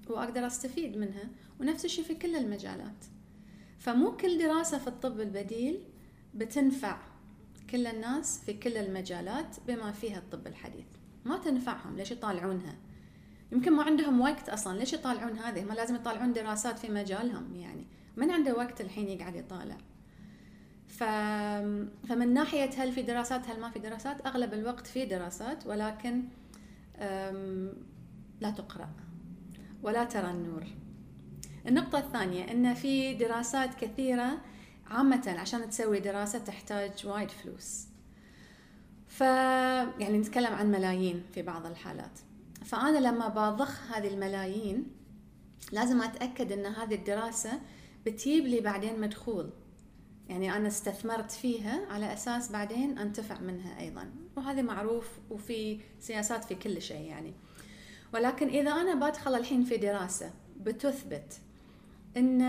وأقدر 0.07 0.47
أستفيد 0.47 0.97
منها 0.97 1.29
ونفس 1.59 1.85
الشيء 1.85 2.03
في 2.05 2.15
كل 2.15 2.35
المجالات. 2.35 3.05
فمو 3.79 4.17
كل 4.17 4.37
دراسة 4.37 4.77
في 4.77 4.87
الطب 4.87 5.19
البديل 5.19 5.79
بتنفع 6.33 6.97
كل 7.69 7.87
الناس 7.87 8.39
في 8.45 8.53
كل 8.53 8.77
المجالات 8.77 9.55
بما 9.67 9.91
فيها 9.91 10.17
الطب 10.17 10.47
الحديث. 10.47 10.85
ما 11.25 11.37
تنفعهم 11.37 11.95
ليش 11.97 12.11
يطالعونها؟ 12.11 12.75
يمكن 13.51 13.73
ما 13.73 13.83
عندهم 13.83 14.21
وقت 14.21 14.49
أصلا. 14.49 14.77
ليش 14.77 14.93
يطالعون 14.93 15.37
هذه؟ 15.37 15.63
ما 15.63 15.73
لازم 15.73 15.95
يطالعون 15.95 16.33
دراسات 16.33 16.79
في 16.79 16.89
مجالهم 16.89 17.55
يعني. 17.55 17.87
من 18.17 18.31
عنده 18.31 18.55
وقت 18.55 18.81
الحين 18.81 19.09
يقعد 19.09 19.35
يطالع؟ 19.35 19.77
ف... 20.87 21.03
فمن 22.09 22.33
ناحية 22.33 22.69
هل 22.77 22.91
في 22.91 23.01
دراسات 23.01 23.49
هل 23.49 23.59
ما 23.59 23.69
في 23.69 23.79
دراسات 23.79 24.25
أغلب 24.25 24.53
الوقت 24.53 24.87
في 24.87 25.05
دراسات 25.05 25.67
ولكن. 25.67 26.23
لا 28.41 28.51
تقرأ 28.51 28.89
ولا 29.83 30.03
ترى 30.03 30.31
النور. 30.31 30.63
النقطة 31.67 31.99
الثانية 31.99 32.51
أن 32.51 32.73
في 32.73 33.13
دراسات 33.13 33.75
كثيرة 33.75 34.37
عامة 34.87 35.35
عشان 35.39 35.69
تسوي 35.69 35.99
دراسة 35.99 36.39
تحتاج 36.39 37.07
وايد 37.07 37.29
فلوس. 37.29 37.87
ف 39.07 39.21
يعني 39.99 40.17
نتكلم 40.17 40.53
عن 40.53 40.71
ملايين 40.71 41.23
في 41.33 41.41
بعض 41.41 41.65
الحالات. 41.65 42.19
فأنا 42.65 42.97
لما 42.97 43.27
بضخ 43.27 43.91
هذه 43.91 44.07
الملايين 44.07 44.87
لازم 45.71 46.01
أتأكد 46.01 46.51
أن 46.51 46.65
هذه 46.65 46.95
الدراسة 46.95 47.59
بتجيب 48.05 48.45
لي 48.45 48.59
بعدين 48.61 49.01
مدخول. 49.01 49.49
يعني 50.29 50.55
أنا 50.55 50.67
استثمرت 50.67 51.31
فيها 51.31 51.85
على 51.89 52.13
أساس 52.13 52.51
بعدين 52.51 52.97
أنتفع 52.97 53.39
منها 53.39 53.79
أيضا. 53.79 54.11
وهذا 54.37 54.61
معروف 54.61 55.07
وفي 55.29 55.79
سياسات 55.99 56.43
في 56.43 56.55
كل 56.55 56.81
شيء 56.81 57.01
يعني. 57.01 57.33
ولكن 58.13 58.47
إذا 58.47 58.71
أنا 58.71 59.09
بدخل 59.09 59.35
الحين 59.35 59.63
في 59.63 59.77
دراسة 59.77 60.31
بتثبت 60.59 61.39
أن 62.17 62.41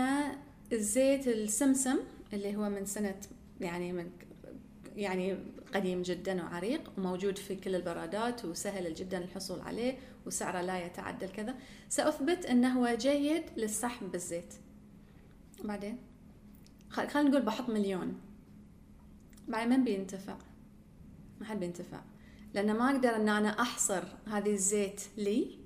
الزيت 0.73 1.27
السمسم 1.27 1.97
اللي 2.33 2.55
هو 2.55 2.69
من 2.69 2.85
سنة 2.85 3.15
يعني 3.61 3.93
من 3.93 4.09
يعني 4.95 5.37
قديم 5.73 6.01
جدا 6.01 6.43
وعريق 6.43 6.91
وموجود 6.97 7.37
في 7.37 7.55
كل 7.55 7.75
البرادات 7.75 8.45
وسهل 8.45 8.93
جدا 8.93 9.17
الحصول 9.17 9.61
عليه 9.61 9.97
وسعره 10.25 10.61
لا 10.61 10.85
يتعدى 10.85 11.25
الكذا 11.25 11.55
سأثبت 11.89 12.45
أنه 12.45 12.79
هو 12.79 12.95
جيد 12.95 13.43
للسحب 13.57 14.11
بالزيت. 14.11 14.53
بعدين؟ 15.63 15.97
خلينا 16.89 17.29
نقول 17.29 17.41
بحط 17.41 17.69
مليون. 17.69 18.19
بعدين 19.47 19.69
من 19.69 19.83
بينتفع؟ 19.83 20.35
ما 21.39 21.45
حد 21.45 21.59
بينتفع. 21.59 22.01
لأن 22.53 22.77
ما 22.77 22.91
أقدر 22.91 23.15
أن 23.15 23.29
أنا 23.29 23.61
أحصر 23.61 24.03
هذه 24.27 24.53
الزيت 24.53 25.01
لي 25.17 25.57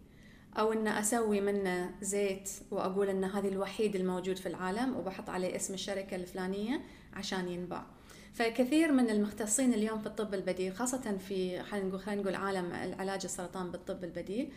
أو 0.57 0.73
أن 0.73 0.87
أسوي 0.87 1.41
منه 1.41 1.91
زيت 2.01 2.49
وأقول 2.71 3.09
أن 3.09 3.23
هذه 3.23 3.47
الوحيد 3.47 3.95
الموجود 3.95 4.37
في 4.37 4.45
العالم 4.45 4.95
وبحط 4.95 5.29
عليه 5.29 5.55
اسم 5.55 5.73
الشركة 5.73 6.15
الفلانية 6.15 6.81
عشان 7.13 7.47
ينباع. 7.47 7.85
فكثير 8.33 8.91
من 8.91 9.09
المختصين 9.09 9.73
اليوم 9.73 9.99
في 9.99 10.07
الطب 10.07 10.33
البديل 10.33 10.73
خاصة 10.73 11.17
في 11.17 11.63
خلينا 11.63 12.21
نقول 12.21 12.35
عالم 12.35 12.73
علاج 12.99 13.21
السرطان 13.23 13.71
بالطب 13.71 14.03
البديل 14.03 14.51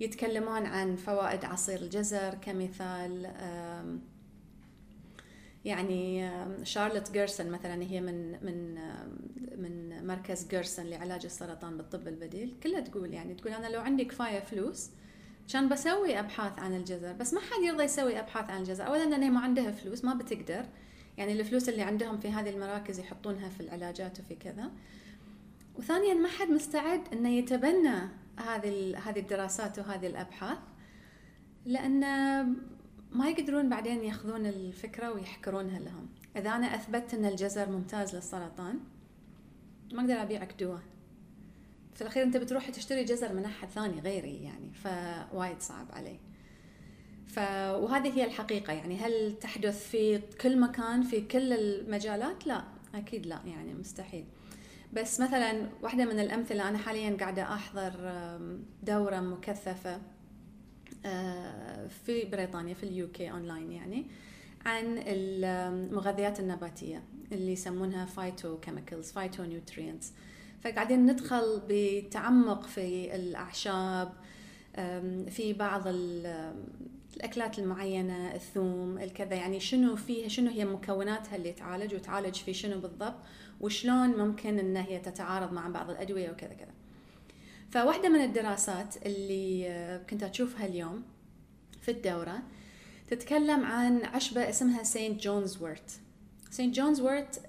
يتكلمون 0.00 0.66
عن 0.66 0.96
فوائد 0.96 1.44
عصير 1.44 1.78
الجزر 1.82 2.34
كمثال 2.34 3.32
يعني 5.64 6.30
شارلوت 6.64 7.12
جيرسون 7.12 7.50
مثلا 7.50 7.82
هي 7.82 8.00
من 8.00 8.44
من 8.44 8.74
من 9.58 10.06
مركز 10.06 10.48
جيرسون 10.48 10.86
لعلاج 10.86 11.24
السرطان 11.24 11.76
بالطب 11.76 12.08
البديل. 12.08 12.54
كلها 12.62 12.80
تقول 12.80 13.14
يعني 13.14 13.34
تقول 13.34 13.52
أنا 13.52 13.66
لو 13.66 13.80
عندي 13.80 14.04
كفاية 14.04 14.40
فلوس 14.40 14.90
كان 15.52 15.68
بسوي 15.68 16.18
أبحاث 16.18 16.58
عن 16.58 16.76
الجزر 16.76 17.12
بس 17.12 17.34
ما 17.34 17.40
حد 17.40 17.62
يرضى 17.62 17.84
يسوي 17.84 18.20
أبحاث 18.20 18.50
عن 18.50 18.60
الجزر. 18.60 18.86
اولا 18.86 19.04
لأنه 19.04 19.30
ما 19.30 19.40
عندها 19.40 19.70
فلوس 19.70 20.04
ما 20.04 20.14
بتقدر. 20.14 20.64
يعني 21.16 21.32
الفلوس 21.32 21.68
اللي 21.68 21.82
عندهم 21.82 22.18
في 22.18 22.28
هذه 22.28 22.50
المراكز 22.50 22.98
يحطونها 22.98 23.48
في 23.48 23.60
العلاجات 23.60 24.20
وفي 24.20 24.34
كذا. 24.34 24.70
وثانيا 25.78 26.14
ما 26.14 26.28
حد 26.28 26.48
مستعد 26.48 27.00
انه 27.12 27.28
يتبنى 27.28 27.98
هذه 28.36 28.98
هذه 28.98 29.18
الدراسات 29.18 29.78
وهذه 29.78 30.06
الأبحاث 30.06 30.58
لأن 31.64 32.04
ما 33.12 33.28
يقدرون 33.28 33.68
بعدين 33.68 34.04
ياخذون 34.04 34.46
الفكرة 34.46 35.12
ويحكرونها 35.12 35.78
لهم. 35.78 36.08
إذا 36.36 36.50
أنا 36.50 36.74
اثبتت 36.74 37.14
إن 37.14 37.24
الجزر 37.24 37.70
ممتاز 37.70 38.14
للسرطان 38.14 38.80
ما 39.92 40.00
أقدر 40.00 40.22
ابيعك 40.22 40.54
دواء 40.60 40.82
في 41.94 42.02
الأخير 42.02 42.22
أنت 42.22 42.36
بتروح 42.36 42.70
تشتري 42.70 43.04
جزر 43.04 43.32
من 43.32 43.44
أحد 43.44 43.68
ثاني 43.68 44.00
غيري 44.00 44.42
يعني 44.44 44.72
فوايد 44.72 45.60
صعب 45.60 45.86
علي. 45.92 46.18
ف 47.26 47.38
وهذه 47.82 48.18
هي 48.18 48.24
الحقيقة 48.24 48.72
يعني. 48.72 48.96
هل 48.96 49.38
تحدث 49.40 49.88
في 49.88 50.18
كل 50.40 50.60
مكان 50.60 51.02
في 51.02 51.20
كل 51.20 51.52
المجالات؟ 51.52 52.46
لا 52.46 52.64
أكيد 52.94 53.26
لا 53.26 53.40
يعني 53.46 53.74
مستحيل. 53.74 54.24
بس 54.92 55.20
مثلا 55.20 55.68
واحدة 55.82 56.04
من 56.04 56.20
الأمثلة 56.20 56.68
أنا 56.68 56.78
حاليا 56.78 57.16
قاعدة 57.20 57.42
أحضر 57.42 57.92
دورة 58.82 59.20
مكثفة. 59.20 60.00
في 62.06 62.24
بريطانيا 62.32 62.74
في 62.74 62.82
ال 62.82 63.10
UK 63.10 63.30
online 63.30 63.72
يعني 63.72 64.06
عن 64.66 65.02
المغذيات 65.06 66.40
النباتية 66.40 67.02
اللي 67.32 67.52
يسمونها 67.52 68.04
phytochemicals 68.04 69.12
phytonutrients 69.12 70.12
فقاعدين 70.60 71.06
ندخل 71.06 71.62
بتعمق 71.68 72.66
في 72.66 73.14
الأعشاب 73.16 74.12
في 75.28 75.54
بعض 75.58 75.82
الأكلات 77.16 77.58
المعينة 77.58 78.34
الثوم 78.34 78.98
الكذا. 78.98 79.34
يعني 79.34 79.60
شنو 79.60 79.96
فيها 79.96 80.28
شنو 80.28 80.50
هي 80.50 80.64
مكوناتها 80.64 81.36
اللي 81.36 81.52
تعالج 81.52 81.94
وتعالج 81.94 82.34
في 82.34 82.54
شنو 82.54 82.80
بالضبط 82.80 83.16
وشلون 83.60 84.08
ممكن 84.08 84.58
إن 84.58 84.76
هي 84.76 84.98
تتعارض 84.98 85.52
مع 85.52 85.68
بعض 85.68 85.90
الأدوية 85.90 86.30
وكذا 86.30 86.54
كذا. 86.54 86.77
فواحدة 87.70 88.08
من 88.08 88.20
الدراسات 88.20 89.06
اللي 89.06 89.68
آه، 89.68 89.98
كنت 89.98 90.22
أشوفها 90.22 90.66
اليوم 90.66 91.02
في 91.80 91.90
الدورة 91.90 92.42
تتكلم 93.10 93.64
عن 93.64 94.04
عشبة 94.04 94.48
اسمها 94.48 94.82
St. 94.82 95.22
John's 95.22 95.62
Wort 95.62 96.00
St. 96.50 96.74
John's 96.76 97.00
Wort 97.00 97.40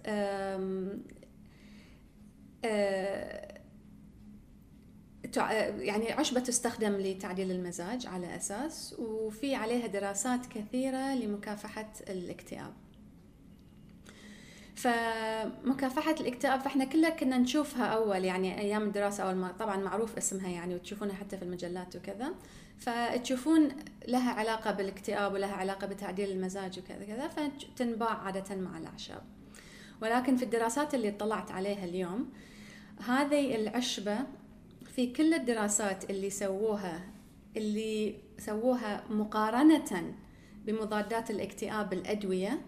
يعني 5.79 6.11
عشبة 6.11 6.39
تستخدم 6.39 6.95
لتعديل 6.95 7.51
المزاج 7.51 8.07
على 8.07 8.35
أساس 8.35 8.95
وفي 8.99 9.55
عليها 9.55 9.87
دراسات 9.87 10.45
كثيرة 10.45 11.15
لمكافحة 11.15 11.93
الاكتئاب. 12.09 12.73
فمكافحة 14.79 16.15
الاكتئاب 16.19 16.59
فإحنا 16.59 16.85
كلها 16.85 17.09
كنا 17.09 17.37
نشوفها 17.37 17.85
أول 17.85 18.25
يعني 18.25 18.59
أيام 18.59 18.83
الدراسة 18.83 19.23
أول 19.23 19.35
ما 19.35 19.51
طبعا 19.51 19.77
معروف 19.77 20.17
اسمها 20.17 20.49
يعني 20.49 20.75
وتشوفونها 20.75 21.15
حتى 21.15 21.37
في 21.37 21.43
المجلات 21.43 21.95
وكذا. 21.95 22.33
فتشوفون 22.77 23.69
لها 24.07 24.31
علاقة 24.31 24.71
بالاكتئاب 24.71 25.33
ولها 25.33 25.53
علاقة 25.53 25.87
بتعديل 25.87 26.31
المزاج 26.31 26.79
وكذا 26.79 27.05
كذا 27.05 27.27
فتنباع 27.27 28.09
عادة 28.09 28.55
مع 28.55 28.77
الأعشاب. 28.77 29.21
ولكن 30.01 30.35
في 30.35 30.43
الدراسات 30.43 30.95
اللي 30.95 31.09
اطلعت 31.09 31.51
عليها 31.51 31.85
اليوم 31.85 32.29
هذه 33.07 33.55
العشبة 33.55 34.17
في 34.95 35.13
كل 35.13 35.33
الدراسات 35.33 36.09
اللي 36.09 36.29
سووها 36.29 37.01
اللي 37.57 38.15
سووها 38.37 39.03
مقارنة 39.09 40.13
بمضادات 40.65 41.31
الاكتئاب 41.31 41.93
الأدوية 41.93 42.61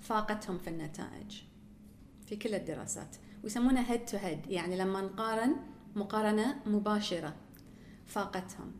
فاقتهم 0.00 0.58
في 0.58 0.70
النتائج. 0.70 1.49
في 2.30 2.36
كل 2.36 2.54
الدراسات 2.54 3.16
ويسمونها 3.44 3.92
هيد 3.92 4.04
تو 4.04 4.16
هيد 4.16 4.46
يعني 4.46 4.76
لما 4.76 5.00
نقارن 5.00 5.56
مقارنة 5.96 6.56
مباشرة 6.66 7.36
فاقتهم. 8.06 8.72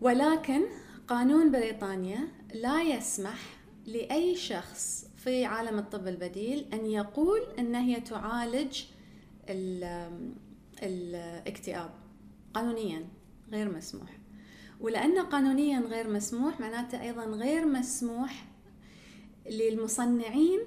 ولكن 0.00 0.62
قانون 1.08 1.50
بريطانيا 1.52 2.28
لا 2.54 2.82
يسمح 2.82 3.38
لأي 3.86 4.36
شخص 4.36 5.06
في 5.16 5.44
عالم 5.44 5.78
الطب 5.78 6.08
البديل 6.08 6.66
أن 6.72 6.86
يقول 6.86 7.40
أن 7.58 7.74
هي 7.74 8.00
تعالج 8.00 8.84
الاكتئاب 10.82 11.90
قانونيا 12.54 13.08
غير 13.52 13.72
مسموح. 13.72 14.18
ولأنه 14.80 15.22
قانونيا 15.22 15.80
غير 15.80 16.10
مسموح 16.10 16.60
معناته 16.60 17.02
أيضا 17.02 17.24
غير 17.24 17.66
مسموح 17.66 18.44
للمصنعين 19.50 20.60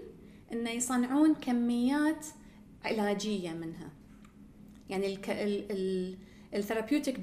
أن 0.53 0.67
يصنعون 0.67 1.34
كميات 1.34 2.25
علاجية 2.86 3.51
منها. 3.51 3.89
يعني 4.89 5.17
ال 6.53 6.59
therapeutic 6.59 7.20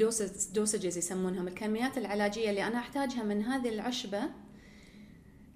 dosages 0.55 0.99
يسمونهم 0.99 1.49
الكميات 1.49 1.99
العلاجية 1.99 2.51
اللي 2.51 2.67
أنا 2.67 2.79
أحتاجها 2.79 3.23
من 3.23 3.43
هذه 3.43 3.69
العشبة 3.69 4.23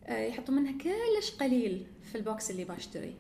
آه، 0.05 0.25
يحطوا 0.25 0.55
منها 0.55 0.73
كلش 0.73 1.31
قليل 1.41 1.87
في 2.03 2.19
ال 2.19 2.27
box 2.27 2.51
اللي 2.51 2.65
بشتري. 2.65 3.15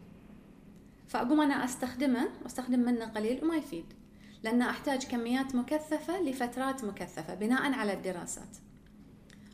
فأقوم 1.09 1.41
أنا 1.41 1.65
أستخدمه 1.65 2.29
وأستخدم 2.43 2.81
منه 2.81 3.05
قليل 3.05 3.45
وما 3.45 3.57
يفيد 3.57 3.85
لأن 4.43 4.63
أحتاج 4.63 5.05
كميات 5.05 5.55
مكثفة 5.55 6.23
لفترات 6.23 6.85
مكثفة 6.85 7.35
بناء 7.35 7.73
على 7.73 7.93
الدراسات. 7.93 8.57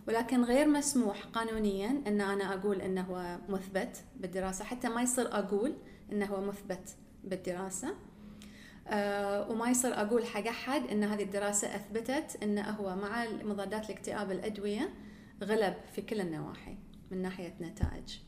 ولكن 0.08 0.44
غير 0.44 0.68
مسموح 0.68 1.24
قانونيا 1.24 2.02
أن 2.06 2.20
أنا 2.20 2.54
أقول 2.54 2.80
أنه 2.80 3.02
هو 3.02 3.38
مثبت 3.48 4.04
بالدراسة 4.16 4.64
حتى 4.64 4.88
ما 4.88 5.02
يصير 5.02 5.38
أقول 5.38 5.74
أنه 6.12 6.26
هو 6.26 6.40
مثبت 6.40 6.96
بالدراسة. 7.24 7.94
أه 8.86 9.50
وما 9.50 9.70
يصير 9.70 10.00
أقول 10.00 10.26
حق 10.26 10.46
أحد 10.46 10.86
أن 10.86 11.04
هذه 11.04 11.22
الدراسة 11.22 11.76
أثبتت 11.76 12.42
أنه 12.42 12.70
هو 12.70 12.96
مع 12.96 13.26
مضادات 13.42 13.90
الاكتئاب 13.90 14.30
الأدوية 14.30 14.90
غلب 15.44 15.74
في 15.92 16.02
كل 16.02 16.20
النواحي 16.20 16.76
من 17.10 17.22
ناحية 17.22 17.54
نتائج. 17.60 18.18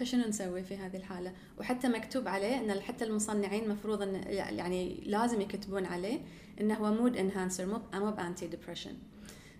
فشنو 0.00 0.28
نسوي 0.28 0.62
في 0.62 0.76
هذه 0.76 0.96
الحالة؟ 0.96 1.32
وحتى 1.58 1.88
مكتوب 1.88 2.28
عليه 2.28 2.58
إن 2.58 2.80
حتى 2.80 3.04
المصنعين 3.04 3.68
مفروض 3.68 4.02
ان 4.02 4.14
يعني 4.26 5.02
لازم 5.06 5.40
يكتبون 5.40 5.86
عليه 5.86 6.20
إنه 6.60 6.74
هو 6.74 6.94
mood 6.94 7.16
enhancer 7.16 7.66
مو 7.66 7.80
مو 7.94 8.10
ب 8.10 8.17
anti 8.17 8.46
depression 8.46 8.94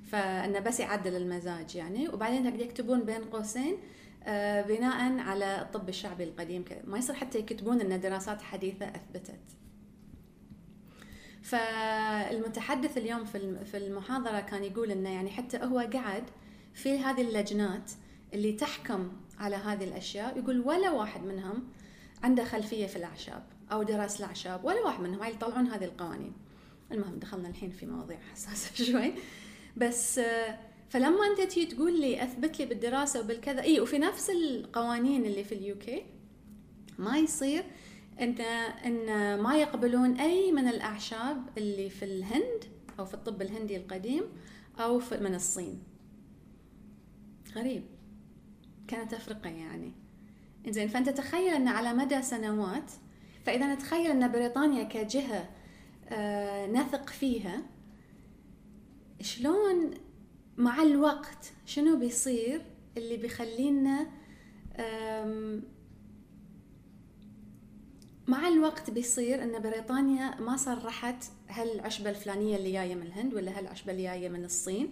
فإنه 0.07 0.59
بس 0.59 0.81
يعدل 0.81 1.17
المزاج 1.17 1.77
يعني. 1.77 2.09
وبعدين 2.09 2.61
يكتبون 2.61 3.05
بين 3.05 3.25
قوسين 3.25 3.77
آه 4.25 4.63
بناء 4.63 5.19
على 5.19 5.63
الطب 5.63 5.89
الشعبي 5.89 6.25
القديم 6.25 6.65
ما 6.85 6.99
يصير 6.99 7.15
حتى 7.15 7.39
يكتبون 7.39 7.81
إن 7.81 8.01
دراسات 8.01 8.43
حديثة 8.43 8.87
أثبتت. 8.87 9.41
فالمتحدث 11.43 12.99
اليوم 12.99 13.25
في 13.25 13.65
في 13.65 13.77
المحاضرة 13.77 14.41
كان 14.41 14.65
يقول 14.65 14.91
إنه 14.91 15.11
يعني 15.11 15.31
حتى 15.31 15.57
هو 15.57 15.79
قعد 15.79 16.25
في 16.75 16.99
هذه 16.99 17.21
اللجنات 17.21 17.91
اللي 18.35 18.53
تحكم 18.53 19.13
على 19.41 19.57
هذه 19.57 19.85
الأشياء 19.85 20.39
يقول 20.39 20.61
ولا 20.61 20.91
واحد 20.91 21.25
منهم 21.25 21.69
عنده 22.23 22.45
خلفية 22.45 22.87
في 22.87 22.97
الأعشاب 22.97 23.43
أو 23.73 23.83
درس 23.83 24.21
الأعشاب 24.21 24.65
ولا 24.65 24.81
واحد 24.81 25.01
منهم 25.01 25.25
يطلعون 25.25 25.67
هذه 25.67 25.85
القوانين. 25.85 26.33
المهم 26.93 27.19
دخلنا 27.19 27.49
الحين 27.49 27.71
في 27.71 27.87
مواضيع 27.87 28.19
حساسة 28.33 28.85
شوي. 28.85 29.13
بس 29.77 30.21
فلما 30.89 31.27
أنت 31.27 31.41
تجي 31.41 31.67
تقول 31.67 32.01
لي 32.01 32.23
أثبت 32.23 32.59
لي 32.59 32.67
بالدراسة 32.67 33.21
وبالكذا 33.21 33.63
إي 33.63 33.81
وفي 33.81 33.99
نفس 33.99 34.31
القوانين 34.31 35.25
اللي 35.25 35.45
في 35.45 35.55
اليوكي 35.55 36.05
ما 36.99 37.19
يصير 37.19 37.65
انت 38.21 38.41
إن 38.87 39.41
ما 39.41 39.57
يقبلون 39.57 40.21
أي 40.21 40.53
من 40.53 40.69
الأعشاب 40.69 41.43
اللي 41.59 41.91
في 41.91 42.05
الهند 42.05 42.65
أو 42.99 43.05
في 43.05 43.15
الطب 43.15 43.43
الهندي 43.43 43.77
القديم 43.77 44.23
أو 44.81 44.99
في 44.99 45.17
من 45.17 45.35
الصين. 45.35 45.83
غريب. 47.55 47.83
كانت 48.91 49.15
تفرقة 49.15 49.51
يعني. 49.51 49.93
زين 50.69 50.89
فأنت 50.89 51.09
تخيل 51.09 51.55
أن 51.55 51.69
على 51.69 51.95
مدى 51.95 52.23
سنوات 52.23 52.93
فإذا 53.47 53.75
نتخيل 53.75 54.11
أن 54.11 54.33
بريطانيا 54.33 54.85
كجهة 54.85 55.49
آه 56.09 56.67
نثق 56.67 57.09
فيها 57.09 57.63
شلون 59.21 59.91
مع 60.57 60.83
الوقت 60.83 61.53
شنو 61.67 61.97
بيصير 61.97 62.63
اللي 62.97 63.17
بيخلينا 63.17 64.07
مع 68.29 68.49
الوقت 68.49 68.91
بيصير 68.91 69.43
أن 69.43 69.63
بريطانيا 69.63 70.41
ما 70.41 70.57
صرحت 70.57 71.25
هل 71.47 71.71
العشبه 71.71 72.11
الفلانية 72.11 72.57
اللي 72.57 72.73
جاية 72.73 72.95
من 72.95 73.03
الهند 73.03 73.35
ولا 73.35 73.51
هل 73.51 73.65
العشبه 73.65 73.93
اللي 73.93 74.03
جاية 74.03 74.29
من 74.29 74.45
الصين. 74.45 74.91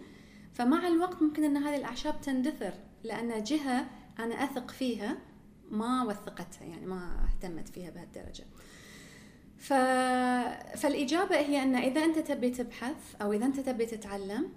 فمع 0.52 0.88
الوقت 0.88 1.22
ممكن 1.22 1.44
أن 1.44 1.56
هذه 1.56 1.76
الأعشاب 1.76 2.20
تندثر. 2.20 2.72
لأن 3.04 3.42
جهة 3.42 3.86
أنا 4.18 4.34
أثق 4.44 4.70
فيها 4.70 5.18
ما 5.70 6.04
وثقتها 6.04 6.64
يعني 6.64 6.86
ما 6.86 7.28
اهتمت 7.28 7.68
فيها 7.68 7.90
بهالدرجة. 7.90 8.44
ف... 9.58 9.72
فالإجابة 10.78 11.36
هي 11.36 11.62
أن 11.62 11.74
إذا 11.76 12.04
أنت 12.04 12.18
تبي 12.18 12.50
تبحث 12.50 13.14
أو 13.22 13.32
إذا 13.32 13.46
أنت 13.46 13.60
تبي 13.60 13.86
تتعلم 13.86 14.48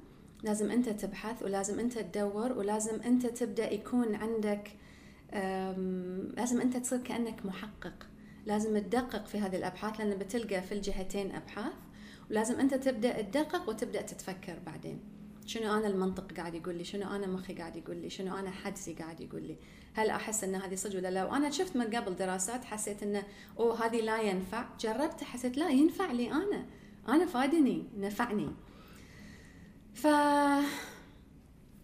لازم 0.44 0.72
أنت 0.72 0.90
تبحث 0.90 1.44
ولازم 1.44 1.80
أنت 1.80 1.98
تدور 2.00 2.52
ولازم 2.52 3.02
أنت 3.02 3.26
تبدأ 3.26 3.74
يكون 3.74 4.16
عندك 4.16 4.72
لازم 6.38 6.62
أنت 6.62 6.78
تصير 6.78 7.00
كأنك 7.00 7.46
محقق. 7.46 8.08
لازم 8.46 8.78
تدقق 8.78 9.28
في 9.28 9.40
هذه 9.40 9.56
الأبحاث 9.56 10.00
لأن 10.00 10.18
بتلقى 10.18 10.62
في 10.62 10.72
الجهتين 10.72 11.36
أبحاث. 11.36 11.74
ولازم 12.30 12.60
أنت 12.60 12.74
تبدأ 12.74 13.22
تدقق 13.22 13.70
وتبدأ 13.70 14.02
تتفكر 14.02 14.60
بعدين. 14.66 15.00
شنو 15.46 15.78
أنا 15.78 15.88
المنطق 15.88 16.34
قاعد 16.34 16.56
يقول 16.56 16.76
لي؟ 16.76 16.84
شنو 16.84 17.16
أنا 17.16 17.28
مخي 17.28 17.54
قاعد 17.54 17.76
يقول 17.76 17.98
لي؟ 17.98 18.10
شنو 18.10 18.36
أنا 18.36 18.52
حدسي 18.52 18.94
قاعد 18.94 19.22
يقول 19.22 19.44
لي؟ 19.44 19.56
هل 19.94 20.10
أحس 20.10 20.44
إن 20.44 20.56
هذه 20.56 20.76
صدق 20.76 20.98
ولا 20.98 21.12
لا؟ 21.12 21.26
وأنا 21.26 21.50
شفت 21.50 21.76
من 21.78 21.96
قبل 21.96 22.16
دراسات 22.16 22.66
حسيت 22.66 23.04
انه 23.04 23.24
أوه 23.60 23.86
هذه 23.86 24.02
لا 24.02 24.22
ينفع. 24.22 24.66
جربت 24.80 25.24
حسيت 25.24 25.58
لا 25.58 25.70
ينفع 25.70 26.12
لي 26.12 26.32
أنا. 26.32 26.66
أنا 27.08 27.26
فادني 27.26 27.86
نفعني. 27.98 28.50
ف 29.94 30.08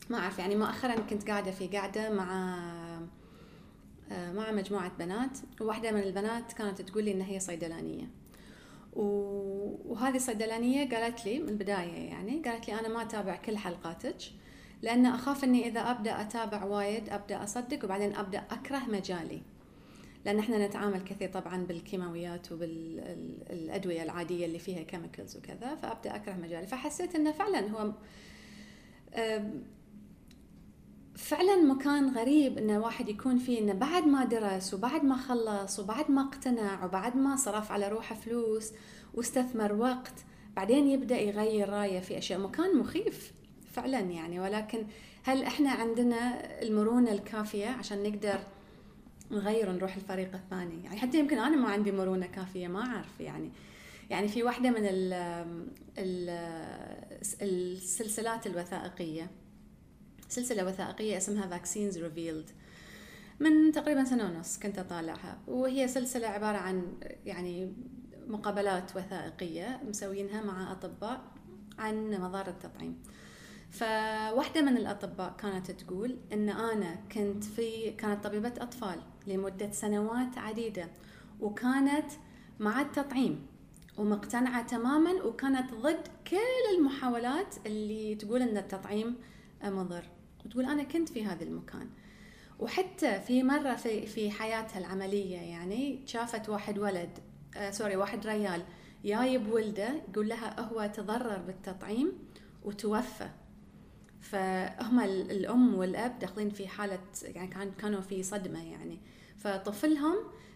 ما 0.10 0.18
أعرف 0.18 0.40
يعني 0.40 0.56
مؤخرا 0.56 0.96
كنت 0.96 1.30
قاعدة 1.30 1.52
في 1.52 1.68
قاعدة 1.68 2.10
مع 2.14 2.58
مع 4.12 4.52
مجموعة 4.52 4.92
بنات. 5.00 5.38
وواحدة 5.62 5.92
من 5.92 6.04
البنات 6.04 6.54
كانت 6.54 6.82
تقول 6.82 7.04
لي 7.04 7.12
إن 7.12 7.22
هي 7.22 7.40
صيدلانية. 7.40 8.10
وهذه 9.86 10.16
الصيدلانية 10.16 10.90
قالت 10.90 11.26
لي 11.26 11.40
من 11.40 11.50
البداية 11.50 12.10
يعني 12.10 12.42
قالت 12.46 12.68
لي 12.68 12.80
أنا 12.80 12.88
ما 12.88 13.02
أتابع 13.02 13.36
كل 13.36 13.58
حلقاتك 13.58 14.18
لأن 14.82 15.06
أخاف 15.06 15.44
إني 15.44 15.68
إذا 15.68 15.92
أبدأ 15.92 16.22
أتابع 16.22 16.64
وايد 16.64 17.10
أبدأ 17.10 17.44
أصدق 17.44 17.86
وبعدين 17.86 18.16
أبدأ 18.16 18.44
أكره 18.52 18.82
مجالي. 18.90 19.42
لأن 20.26 20.40
إحنا 20.40 20.68
نتعامل 20.68 21.04
كثير 21.04 21.30
طبعا 21.30 21.66
بالكيماويات 21.66 22.52
وبالأدوية 22.52 24.04
العادية 24.04 24.46
اللي 24.46 24.60
فيها 24.60 24.84
كيميكلز 24.84 25.38
وكذا 25.38 25.76
فأبدأ 25.76 26.16
أكره 26.16 26.34
مجالي. 26.34 26.68
فحسيت 26.68 27.16
إنه 27.16 27.32
فعلا 27.32 27.70
هو 27.70 27.92
فعلا 31.18 31.56
مكان 31.56 32.10
غريب 32.10 32.58
إنه 32.58 32.80
واحد 32.80 33.10
يكون 33.10 33.38
فيه 33.38 33.60
إنه 33.60 33.74
بعد 33.74 34.08
ما 34.08 34.26
درس 34.26 34.74
وبعد 34.74 35.04
ما 35.04 35.18
خلص 35.18 35.80
وبعد 35.80 36.12
ما 36.12 36.22
اقتنع 36.22 36.86
وبعد 36.86 37.16
ما 37.16 37.36
صرف 37.36 37.72
على 37.72 37.88
روحه 37.88 38.16
فلوس 38.16 38.72
واستثمر 39.14 39.74
وقت 39.74 40.14
بعدين 40.56 40.88
يبدأ 40.88 41.20
يغير 41.20 41.70
رأيه 41.70 42.00
في 42.00 42.18
أشياء. 42.18 42.40
مكان 42.40 42.78
مخيف 42.78 43.34
فعلا 43.72 44.00
يعني. 44.00 44.40
ولكن 44.40 44.86
هل 45.24 45.44
إحنا 45.44 45.72
عندنا 45.72 46.42
المرونة 46.62 47.12
الكافية 47.12 47.68
عشان 47.68 48.04
نقدر 48.04 48.40
نغير 49.32 49.70
ونروح 49.70 49.96
الفريق 49.96 50.34
الثاني؟ 50.34 50.84
يعني 50.84 50.98
حتى 50.98 51.20
يمكن 51.20 51.38
أنا 51.38 51.56
ما 51.56 51.70
عندي 51.70 51.92
مرونة 51.92 52.26
كافية 52.26 52.68
ما 52.68 52.80
أعرف 52.80 53.20
يعني. 53.20 53.52
يعني 54.10 54.28
في 54.28 54.44
واحدة 54.44 54.70
من 54.70 54.86
ال 54.86 55.14
ال 55.98 56.30
السلسلات 57.42 58.48
الوثائقية 58.48 59.30
سلسلة 60.30 60.66
وثائقية 60.66 61.18
اسمها 61.18 61.48
Vaccines 61.48 61.98
Revealed 61.98 62.50
من 63.40 63.72
تقريبا 63.72 64.04
سنة 64.04 64.26
ونص 64.26 64.60
كنت 64.60 64.80
أطالعها. 64.80 65.38
وهي 65.48 65.88
سلسلة 65.88 66.28
عبارة 66.28 66.58
عن 66.58 66.98
يعني 67.26 67.74
مقابلات 68.28 68.96
وثائقية 68.96 69.80
مسوينها 69.88 70.42
مع 70.42 70.72
أطباء 70.72 71.22
عن 71.80 72.12
مضار 72.12 72.48
التطعيم. 72.48 73.04
فواحدة 73.72 74.62
من 74.62 74.78
الأطباء 74.78 75.36
كانت 75.38 75.72
تقول 75.72 76.18
إن 76.34 76.50
أنا 76.50 76.96
كنت 77.12 77.44
في 77.44 77.92
كانت 77.92 78.24
طبيبة 78.24 78.54
أطفال 78.58 79.00
لمدة 79.28 79.72
سنوات 79.72 80.38
عديدة 80.38 80.90
وكانت 81.40 82.12
مع 82.60 82.82
التطعيم 82.82 83.48
ومقتنعة 83.98 84.68
تماما 84.68 85.24
وكانت 85.24 85.74
ضد 85.74 86.08
كل 86.28 86.78
المحاولات 86.78 87.56
اللي 87.66 88.16
تقول 88.16 88.42
إن 88.42 88.58
التطعيم 88.58 89.16
مضر. 89.64 90.04
وتقول 90.48 90.66
أنا 90.66 90.84
كنت 90.84 91.10
في 91.10 91.26
هذا 91.26 91.44
المكان. 91.44 91.90
وحتى 92.60 93.20
في 93.20 93.44
مرة 93.44 93.76
في 93.76 94.06
في 94.06 94.32
حياتها 94.32 94.80
العملية 94.80 95.38
يعني 95.38 96.02
شافت 96.06 96.50
واحد 96.50 96.80
ولد 96.80 97.10
آه 97.58 97.72
سوري 97.72 97.96
واحد 97.96 98.28
ريال 98.28 98.64
جايب 99.06 99.48
ولده 99.48 99.90
يقول 100.10 100.30
لها 100.30 100.60
هو 100.60 100.92
تضرر 100.96 101.38
بالتطعيم 101.38 102.14
وتوفى. 102.64 103.30
فهم 104.22 105.00
الأم 105.00 105.76
والأب 105.76 106.20
داخلين 106.20 106.50
في 106.50 106.68
حالة 106.68 107.00
يعني 107.24 107.48
كان 107.48 107.72
كانوا 107.72 108.02
في 108.02 108.24
صدمة 108.24 108.72
يعني. 108.72 109.00
فطفلهم 109.38 110.16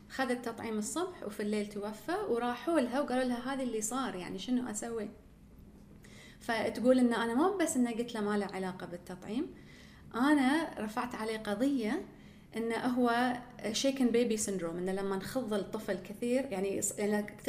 خذ 0.10 0.32
التطعيم 0.32 0.78
الصبح 0.78 1.24
وفي 1.24 1.40
الليل 1.40 1.68
توفى 1.68 2.16
وراحوا 2.30 2.80
لها 2.80 3.02
وقالوا 3.02 3.24
لها 3.24 3.54
هذا 3.54 3.64
اللي 3.64 3.82
صار 3.82 4.16
يعني 4.16 4.40
شنو 4.40 4.70
أسوي؟ 4.70 5.10
فتقول 6.40 7.00
إن 7.00 7.14
أنا 7.14 7.34
مو 7.34 7.58
بس 7.58 7.78
انه 7.78 7.92
قلت 7.92 8.14
له 8.14 8.22
ما 8.22 8.38
له 8.38 8.46
علاقة 8.46 8.86
بالتطعيم 8.86 9.48
أنا 10.16 10.70
رفعت 10.80 11.16
عليه 11.16 11.38
قضية 11.38 12.06
إنه 12.58 12.76
هو 12.76 13.38
شيكن 13.72 14.08
بيبي 14.08 14.38
سندروم 14.38 14.78
إنه 14.78 14.92
لما 14.92 15.16
نخض 15.16 15.54
الطفل 15.54 15.98
كثير 15.98 16.46
يعني 16.46 16.82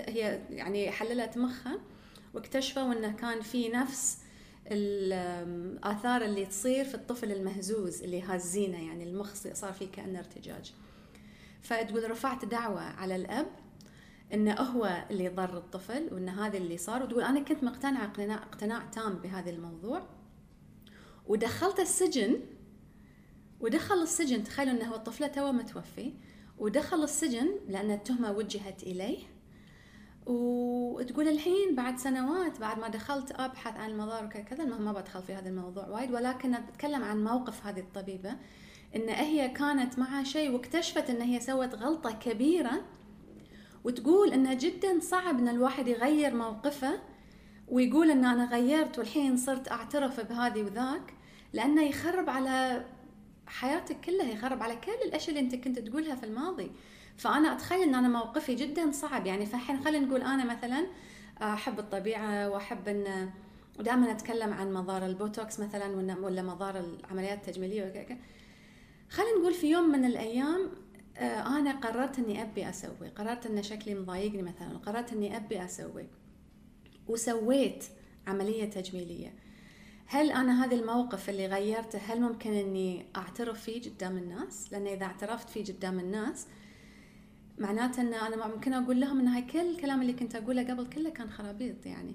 هي 0.09 0.40
يعني 0.51 0.90
حللت 0.90 1.38
مخها 1.38 1.79
واكتشفوا 2.35 2.92
انه 2.92 3.12
كان 3.12 3.40
في 3.40 3.68
نفس 3.68 4.18
الاثار 4.66 6.22
اللي 6.22 6.46
تصير 6.46 6.85
في 6.85 6.94
الطفل 6.94 7.33
المهزوز 7.33 8.03
اللي 8.03 8.22
هازينه 8.22 8.87
يعني 8.87 9.05
المخ 9.05 9.35
صار 9.35 9.72
فيه 9.72 9.88
كأنه 9.92 10.18
ارتجاج. 10.18 10.72
فتقول 11.62 12.11
رفعت 12.11 12.44
دعوة 12.44 12.81
على 12.81 13.16
الأب 13.16 13.46
إنه 14.35 14.55
هو 14.55 15.05
اللي 15.11 15.29
ضر 15.29 15.57
الطفل 15.57 16.09
وان 16.12 16.29
هذا 16.29 16.59
اللي 16.59 16.79
صار 16.79 17.03
وتقول 17.03 17.22
أنا 17.22 17.40
كنت 17.40 17.64
مقتنعة 17.64 18.12
اقتناع 18.35 18.87
تام 18.92 19.14
بهذا 19.14 19.51
الموضوع. 19.51 20.03
ودخلت 21.26 21.80
السجن 21.80 22.40
ودخل 23.61 24.02
السجن 24.02 24.44
تخيلوا 24.44 24.72
إنه 24.72 24.94
الطفلة 24.94 25.26
تو 25.26 25.52
متوفي 25.52 26.12
ودخل 26.58 27.04
السجن 27.04 27.48
لأن 27.68 27.90
التهمة 27.90 28.32
وجهت 28.32 28.82
إليه. 28.82 29.18
وتقول 30.26 31.28
الحين 31.28 31.74
بعد 31.74 31.98
سنوات 31.98 32.61
بعد 32.61 32.78
ما 32.78 32.88
دخلت 32.88 33.32
أبحث 33.32 33.76
عن 33.76 33.90
المضار 33.90 34.24
وكذا 34.24 34.64
المهم 34.64 34.82
ما 34.82 34.92
بدخل 34.92 35.22
في 35.22 35.35
هذا 35.35 35.48
الموضوع 35.48 35.88
وايد. 35.88 36.12
ولكن 36.12 36.56
بتكلم 36.61 37.04
عن 37.04 37.24
موقف 37.24 37.66
هذه 37.66 37.80
الطبيبة 37.80 38.37
إن 38.96 39.08
هي 39.08 39.48
كانت 39.48 39.98
معها 39.98 40.24
شيء 40.24 40.50
واكتشفت 40.50 41.11
إن 41.11 41.22
هي 41.22 41.40
سوت 41.40 41.74
غلطة 41.74 42.12
كبيرة. 42.12 42.82
وتقول 43.85 44.32
إنه 44.32 44.54
جدا 44.54 45.00
صعب 45.00 45.38
إن 45.38 45.48
الواحد 45.48 45.88
يغير 45.88 46.35
موقفه 46.35 46.98
ويقول 47.72 48.11
إن 48.11 48.24
أنا 48.24 48.44
غيرت 48.44 48.98
والحين 48.98 49.37
صرت 49.37 49.72
أعترف 49.72 50.20
بهذه 50.20 50.62
وذاك 50.62 51.14
لأنه 51.52 51.82
يخرب 51.82 52.30
على 52.30 52.85
حياتك 53.46 54.00
كلها 54.00 54.30
يخرب 54.32 54.62
على 54.62 54.76
كل 54.76 55.08
الأشياء 55.08 55.30
اللي 55.30 55.40
أنت 55.40 55.54
كنت 55.64 55.78
تقولها 55.78 56.14
في 56.14 56.26
الماضي. 56.26 56.70
فأنا 57.16 57.52
أتخيل 57.52 57.82
إن 57.82 57.94
أنا 57.94 58.08
موقفي 58.08 58.54
جدا 58.54 58.90
صعب. 58.90 59.26
يعني 59.26 59.46
فالحين 59.46 59.85
خلينا 59.85 60.06
نقول 60.06 60.22
أنا 60.22 60.44
مثلا 60.44 60.87
أحب 61.42 61.78
الطبيعة 61.78 62.48
وأحب 62.48 62.88
إن 62.88 63.30
ودائما 63.78 64.11
أتكلم 64.11 64.52
عن 64.52 64.72
مضار 64.72 65.06
البوتوكس 65.06 65.61
مثلا 65.61 66.16
ولا 66.20 66.42
مضار 66.42 66.80
العمليات 66.80 67.48
التجميلية 67.48 68.18
خلينا 69.11 69.38
نقول 69.40 69.54
في 69.54 69.70
يوم 69.70 69.88
من 69.88 70.04
الأيام 70.04 70.70
آه، 71.16 71.58
أنا 71.58 71.72
قررت 71.72 72.18
إني 72.18 72.42
أبي 72.42 72.68
أسوي 72.68 73.08
قررت 73.16 73.46
إن 73.46 73.62
شكلي 73.62 73.94
مضايقني 73.94 74.42
مثلا 74.42 74.78
قررت 74.87 75.12
إني 75.12 75.37
أبي 75.37 75.64
أسوي. 75.64 76.06
وسويت 77.09 77.85
عملية 78.27 78.65
تجميلية. 78.65 79.35
هل 80.07 80.31
أنا 80.31 80.65
هذا 80.65 80.75
الموقف 80.75 81.31
اللي 81.31 81.47
غيرته 81.47 81.99
هل 81.99 82.21
ممكن 82.21 82.53
إني 82.53 83.07
أعترف 83.17 83.62
فيه 83.62 83.83
قدام 83.83 84.17
الناس؟ 84.17 84.73
لأن 84.73 84.87
إذا 84.87 85.05
اعترفت 85.05 85.51
فيه 85.51 85.65
قدام 85.65 85.99
الناس 85.99 86.47
معناته 87.59 88.01
إن 88.01 88.15
أنا 88.15 88.47
ممكن 88.49 88.73
أقول 88.73 89.01
لهم 89.01 89.21
إن 89.21 89.29
هاي 89.29 89.43
كل 89.43 89.59
الكلام 89.59 90.03
اللي 90.03 90.12
كنت 90.12 90.35
أقوله 90.35 90.62
قبل 90.62 90.87
كله 90.87 91.11
كان 91.11 91.31
خرابيط 91.31 91.87
يعني. 91.87 92.15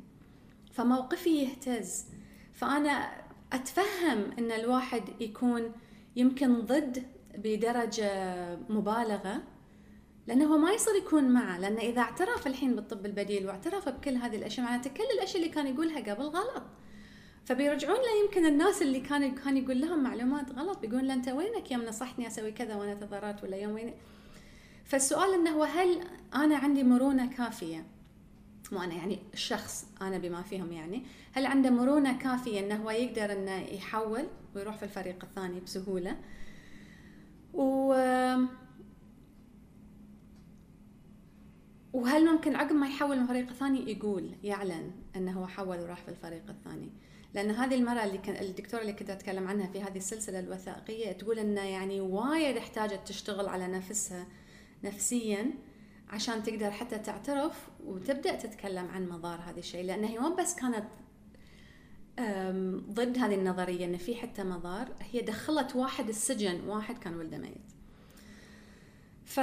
فموقفي 0.71 1.29
يهتز. 1.29 2.05
فأنا 2.53 3.21
أتفهم 3.53 4.31
إن 4.39 4.51
الواحد 4.51 5.03
يكون 5.21 5.71
يمكن 6.15 6.61
ضد 6.61 7.03
بدرجة 7.37 8.11
مبالغة 8.69 9.43
لأنه 10.27 10.45
هو 10.45 10.57
ما 10.57 10.71
يصير 10.71 10.95
يكون 10.95 11.23
معه 11.23 11.59
لأنه 11.59 11.79
إذا 11.79 12.01
اعترف 12.01 12.47
الحين 12.47 12.75
بالطب 12.75 13.05
البديل 13.05 13.47
واعترف 13.47 13.89
بكل 13.89 14.15
هذه 14.15 14.35
الأشياء 14.35 14.65
معناته 14.65 14.89
كل 14.89 15.03
الأشياء 15.17 15.43
اللي 15.43 15.53
كان 15.53 15.67
يقولها 15.67 16.13
قبل 16.13 16.23
غلط. 16.23 16.63
فبيرجعون 17.45 17.95
له 17.95 18.23
يمكن 18.25 18.45
الناس 18.45 18.81
اللي 18.81 18.99
كان 18.99 19.35
كان 19.35 19.57
يقول 19.57 19.81
لهم 19.81 20.03
معلومات 20.03 20.51
غلط 20.51 20.79
بيقول 20.79 21.07
له 21.07 21.13
أنت 21.13 21.29
وينك 21.29 21.71
يوم 21.71 21.81
نصحتني 21.81 22.27
أسوي 22.27 22.51
كذا 22.51 22.75
وأنا 22.75 22.93
تضررت 22.93 23.43
ولا 23.43 23.57
يوم 23.57 23.73
وين؟ 23.73 23.93
فالسؤال 24.85 25.33
إنه 25.33 25.49
هو 25.49 25.63
هل 25.63 25.99
أنا 26.35 26.57
عندي 26.57 26.83
مرونة 26.83 27.25
كافية؟ 27.25 27.85
مو 28.71 28.81
أنا 28.81 28.93
يعني 28.93 29.19
الشخص 29.33 29.85
أنا 30.01 30.17
بما 30.17 30.41
فيهم 30.41 30.71
يعني 30.71 31.03
هل 31.31 31.45
عنده 31.45 31.69
مرونة 31.69 32.17
كافية 32.17 32.59
إنه 32.59 32.75
هو 32.75 32.91
يقدر 32.91 33.31
إنه 33.31 33.57
يحول 33.57 34.23
ويروح 34.55 34.77
في 34.77 34.83
الفريق 34.83 35.23
الثاني 35.23 35.59
بسهولة؟ 35.59 36.17
و 37.53 37.93
وهل 41.97 42.25
ممكن 42.25 42.55
عقب 42.55 42.75
ما 42.75 42.87
يحول 42.87 43.17
من 43.17 43.23
الفريق 43.23 43.49
الثاني 43.49 43.91
يقول 43.91 44.31
يعلن 44.43 44.91
إنه 45.15 45.31
هو 45.31 45.47
حول 45.47 45.79
وراح 45.79 46.01
في 46.01 46.09
الفريق 46.09 46.43
الثاني؟ 46.49 46.89
لأن 47.33 47.51
هذه 47.51 47.75
المراه 47.75 48.03
اللي 48.03 48.17
كان 48.17 48.45
الدكتورة 48.45 48.81
اللي 48.81 48.93
كنت 48.93 49.09
أتكلم 49.09 49.47
عنها 49.47 49.67
في 49.67 49.81
هذه 49.81 49.97
السلسلة 49.97 50.39
الوثائقية 50.39 51.11
تقول 51.11 51.39
إنه 51.39 51.61
يعني 51.61 52.01
وايد 52.01 52.57
احتاجت 52.57 53.07
تشتغل 53.07 53.47
على 53.47 53.67
نفسها 53.67 54.27
نفسيا 54.83 55.51
عشان 56.09 56.43
تقدر 56.43 56.71
حتى 56.71 56.97
تعترف 56.99 57.67
وتبدأ 57.85 58.35
تتكلم 58.35 58.87
عن 58.87 59.09
مضار 59.09 59.39
هذا 59.39 59.59
الشيء. 59.59 59.85
لأن 59.85 60.03
هي 60.03 60.19
مو 60.19 60.35
بس 60.35 60.55
كانت 60.55 60.85
ضد 62.91 63.17
هذه 63.17 63.35
النظرية 63.35 63.85
إن 63.85 63.97
في 63.97 64.15
حتى 64.15 64.43
مضار 64.43 64.87
هي 65.11 65.21
دخلت 65.21 65.75
واحد 65.75 66.09
السجن 66.09 66.61
واحد 66.67 66.97
كان 66.97 67.15
ولده 67.15 67.37
ميت. 67.37 67.71
ف 69.25 69.39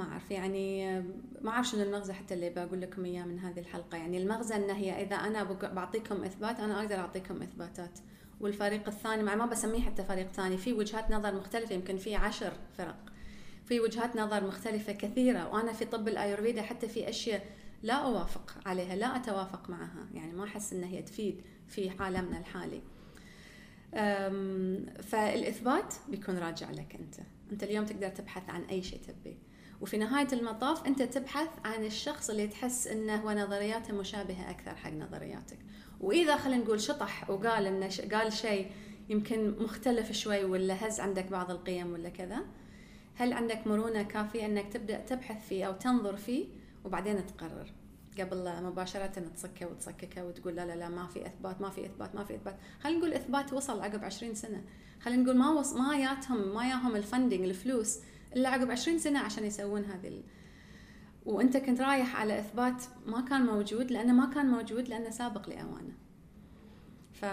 ما 0.00 0.12
أعرف 0.12 0.30
يعني 0.30 1.00
ما 1.40 1.50
أعرف 1.50 1.66
شنو 1.66 1.82
المغزى 1.82 2.12
حتى 2.12 2.34
اللي 2.34 2.50
بقول 2.50 2.80
لكم 2.80 3.04
إياه 3.04 3.24
من 3.24 3.38
هذه 3.38 3.60
الحلقة. 3.60 3.98
يعني 3.98 4.18
المغزى 4.18 4.54
ان 4.56 4.70
هي 4.70 5.02
إذا 5.02 5.16
أنا 5.16 5.42
بعطيكم 5.52 6.24
إثبات 6.24 6.60
أنا 6.60 6.80
أقدر 6.80 6.94
أعطيكم 6.94 7.42
إثباتات. 7.42 7.98
والفريق 8.40 8.88
الثاني 8.88 9.22
مع 9.22 9.34
ما 9.34 9.46
بسميه 9.46 9.80
حتى 9.80 10.04
فريق 10.04 10.28
ثاني 10.28 10.58
في 10.58 10.72
وجهات 10.72 11.10
نظر 11.10 11.34
مختلفة 11.34 11.74
يمكن 11.74 11.96
في 11.96 12.14
عشر 12.14 12.52
فرق. 12.78 12.96
في 13.64 13.80
وجهات 13.80 14.16
نظر 14.16 14.46
مختلفة 14.46 14.92
كثيرة 14.92 15.48
وأنا 15.48 15.72
في 15.72 15.84
طب 15.84 16.08
الآيورفيدا 16.08 16.62
حتى 16.62 16.88
في 16.88 17.08
أشياء 17.08 17.46
لا 17.82 17.94
أوافق 17.94 18.54
عليها 18.66 18.96
لا 18.96 19.16
أتوافق 19.16 19.70
معها. 19.70 20.08
يعني 20.14 20.32
ما 20.32 20.44
أحس 20.44 20.72
أنها 20.72 20.88
هي 20.88 21.02
تفيد 21.02 21.42
في 21.68 21.90
عالمنا 22.00 22.38
الحالي. 22.38 22.82
فالإثبات 25.02 25.94
بيكون 26.08 26.38
راجع 26.38 26.70
لك 26.70 26.94
أنت. 26.94 27.14
أنت 27.52 27.62
اليوم 27.62 27.84
تقدر 27.84 28.08
تبحث 28.08 28.50
عن 28.50 28.62
أي 28.62 28.82
شيء 28.82 29.00
تبيه. 29.00 29.49
وفي 29.80 29.98
نهاية 29.98 30.28
المطاف 30.32 30.86
أنت 30.86 31.02
تبحث 31.02 31.48
عن 31.64 31.84
الشخص 31.84 32.30
اللي 32.30 32.46
تحس 32.46 32.86
أنه 32.86 33.16
هو 33.16 33.30
نظرياته 33.30 33.94
مشابهة 33.94 34.50
أكثر 34.50 34.74
حق 34.74 34.90
نظرياتك. 34.90 35.58
وإذا 36.00 36.36
خلينا 36.36 36.64
نقول 36.64 36.80
شطح 36.80 37.30
وقال 37.30 37.66
إنه 37.66 37.88
قال 38.12 38.32
شيء 38.32 38.70
يمكن 39.08 39.54
مختلف 39.58 40.12
شوي 40.12 40.44
ولا 40.44 40.86
هز 40.86 41.00
عندك 41.00 41.26
بعض 41.26 41.50
القيم 41.50 41.92
ولا 41.92 42.08
كذا 42.08 42.38
هل 43.14 43.32
عندك 43.32 43.66
مرونة 43.66 44.02
كافية 44.02 44.46
إنك 44.46 44.72
تبدأ 44.72 44.98
تبحث 44.98 45.48
فيه 45.48 45.64
أو 45.64 45.72
تنظر 45.72 46.16
فيه 46.16 46.46
وبعدين 46.84 47.26
تقرر؟ 47.26 47.72
قبل 48.18 48.62
مباشرة 48.62 49.30
تصكه 49.34 49.66
وتصككه 49.66 50.24
وتقول 50.24 50.56
لا 50.56 50.66
لا 50.66 50.76
لا 50.76 50.88
ما 50.88 51.06
في 51.06 51.26
إثبات 51.26 51.60
ما 51.60 51.70
في 51.70 51.86
إثبات 51.86 52.14
ما 52.14 52.24
في 52.24 52.34
إثبات، 52.34 52.56
خلينا 52.80 52.98
نقول 52.98 53.12
إثبات 53.12 53.52
وصل 53.52 53.80
عقب 53.80 54.04
20 54.04 54.34
سنة، 54.34 54.64
خلينا 55.00 55.22
نقول 55.22 55.36
ما 55.36 55.50
وص 55.50 55.72
ما 55.72 55.96
ياتهم 55.96 56.54
ما 56.54 56.68
ياهم 56.68 56.96
الفندنج 56.96 57.40
الفلوس 57.40 57.98
إلا 58.36 58.48
عقب 58.48 58.70
20 58.70 58.98
سنة 58.98 59.18
عشان 59.18 59.44
يسوون 59.44 59.84
هذه 59.84 60.08
ال... 60.08 60.22
وأنت 61.26 61.56
كنت 61.56 61.80
رايح 61.80 62.16
على 62.16 62.38
إثبات 62.38 62.84
ما 63.06 63.20
كان 63.20 63.46
موجود 63.46 63.90
لأنه 63.90 64.12
ما 64.12 64.34
كان 64.34 64.46
موجود 64.46 64.88
لأنه 64.88 65.10
سابق 65.10 65.48
لأوانه. 65.48 65.94
ف 67.12 67.24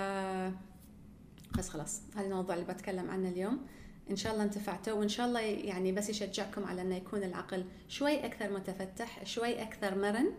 بس 1.57 1.69
خلاص 1.69 2.01
هذا 2.15 2.25
الموضوع 2.27 2.55
اللي 2.55 2.73
بتكلم 2.73 3.09
عنه 3.09 3.29
اليوم. 3.29 3.65
إن 4.09 4.15
شاء 4.15 4.33
الله 4.33 4.43
انتفعتوا 4.43 4.93
وإن 4.93 5.09
شاء 5.09 5.27
الله 5.27 5.39
يعني 5.39 5.91
بس 5.91 6.09
يشجعكم 6.09 6.63
على 6.65 6.81
إنه 6.81 6.95
يكون 6.95 7.23
العقل 7.23 7.65
شوي 7.87 8.25
أكثر 8.25 8.53
متفتح 8.53 9.25
شوي 9.25 9.61
أكثر 9.61 9.97
مرن 9.97 10.31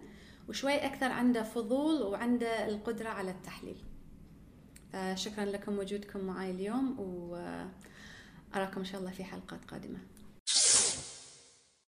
وشوي 0.48 0.74
أكثر 0.86 1.12
عنده 1.12 1.42
فضول 1.42 2.02
وعنده 2.02 2.68
القدرة 2.68 3.08
على 3.08 3.30
التحليل. 3.30 3.76
فشكرا 4.92 5.44
لكم 5.44 5.78
وجودكم 5.78 6.20
معي 6.20 6.50
اليوم 6.50 7.00
وأراكم 7.00 8.78
إن 8.78 8.84
شاء 8.84 9.00
الله 9.00 9.10
في 9.10 9.24
حلقات 9.24 9.64
قادمة. 9.64 9.98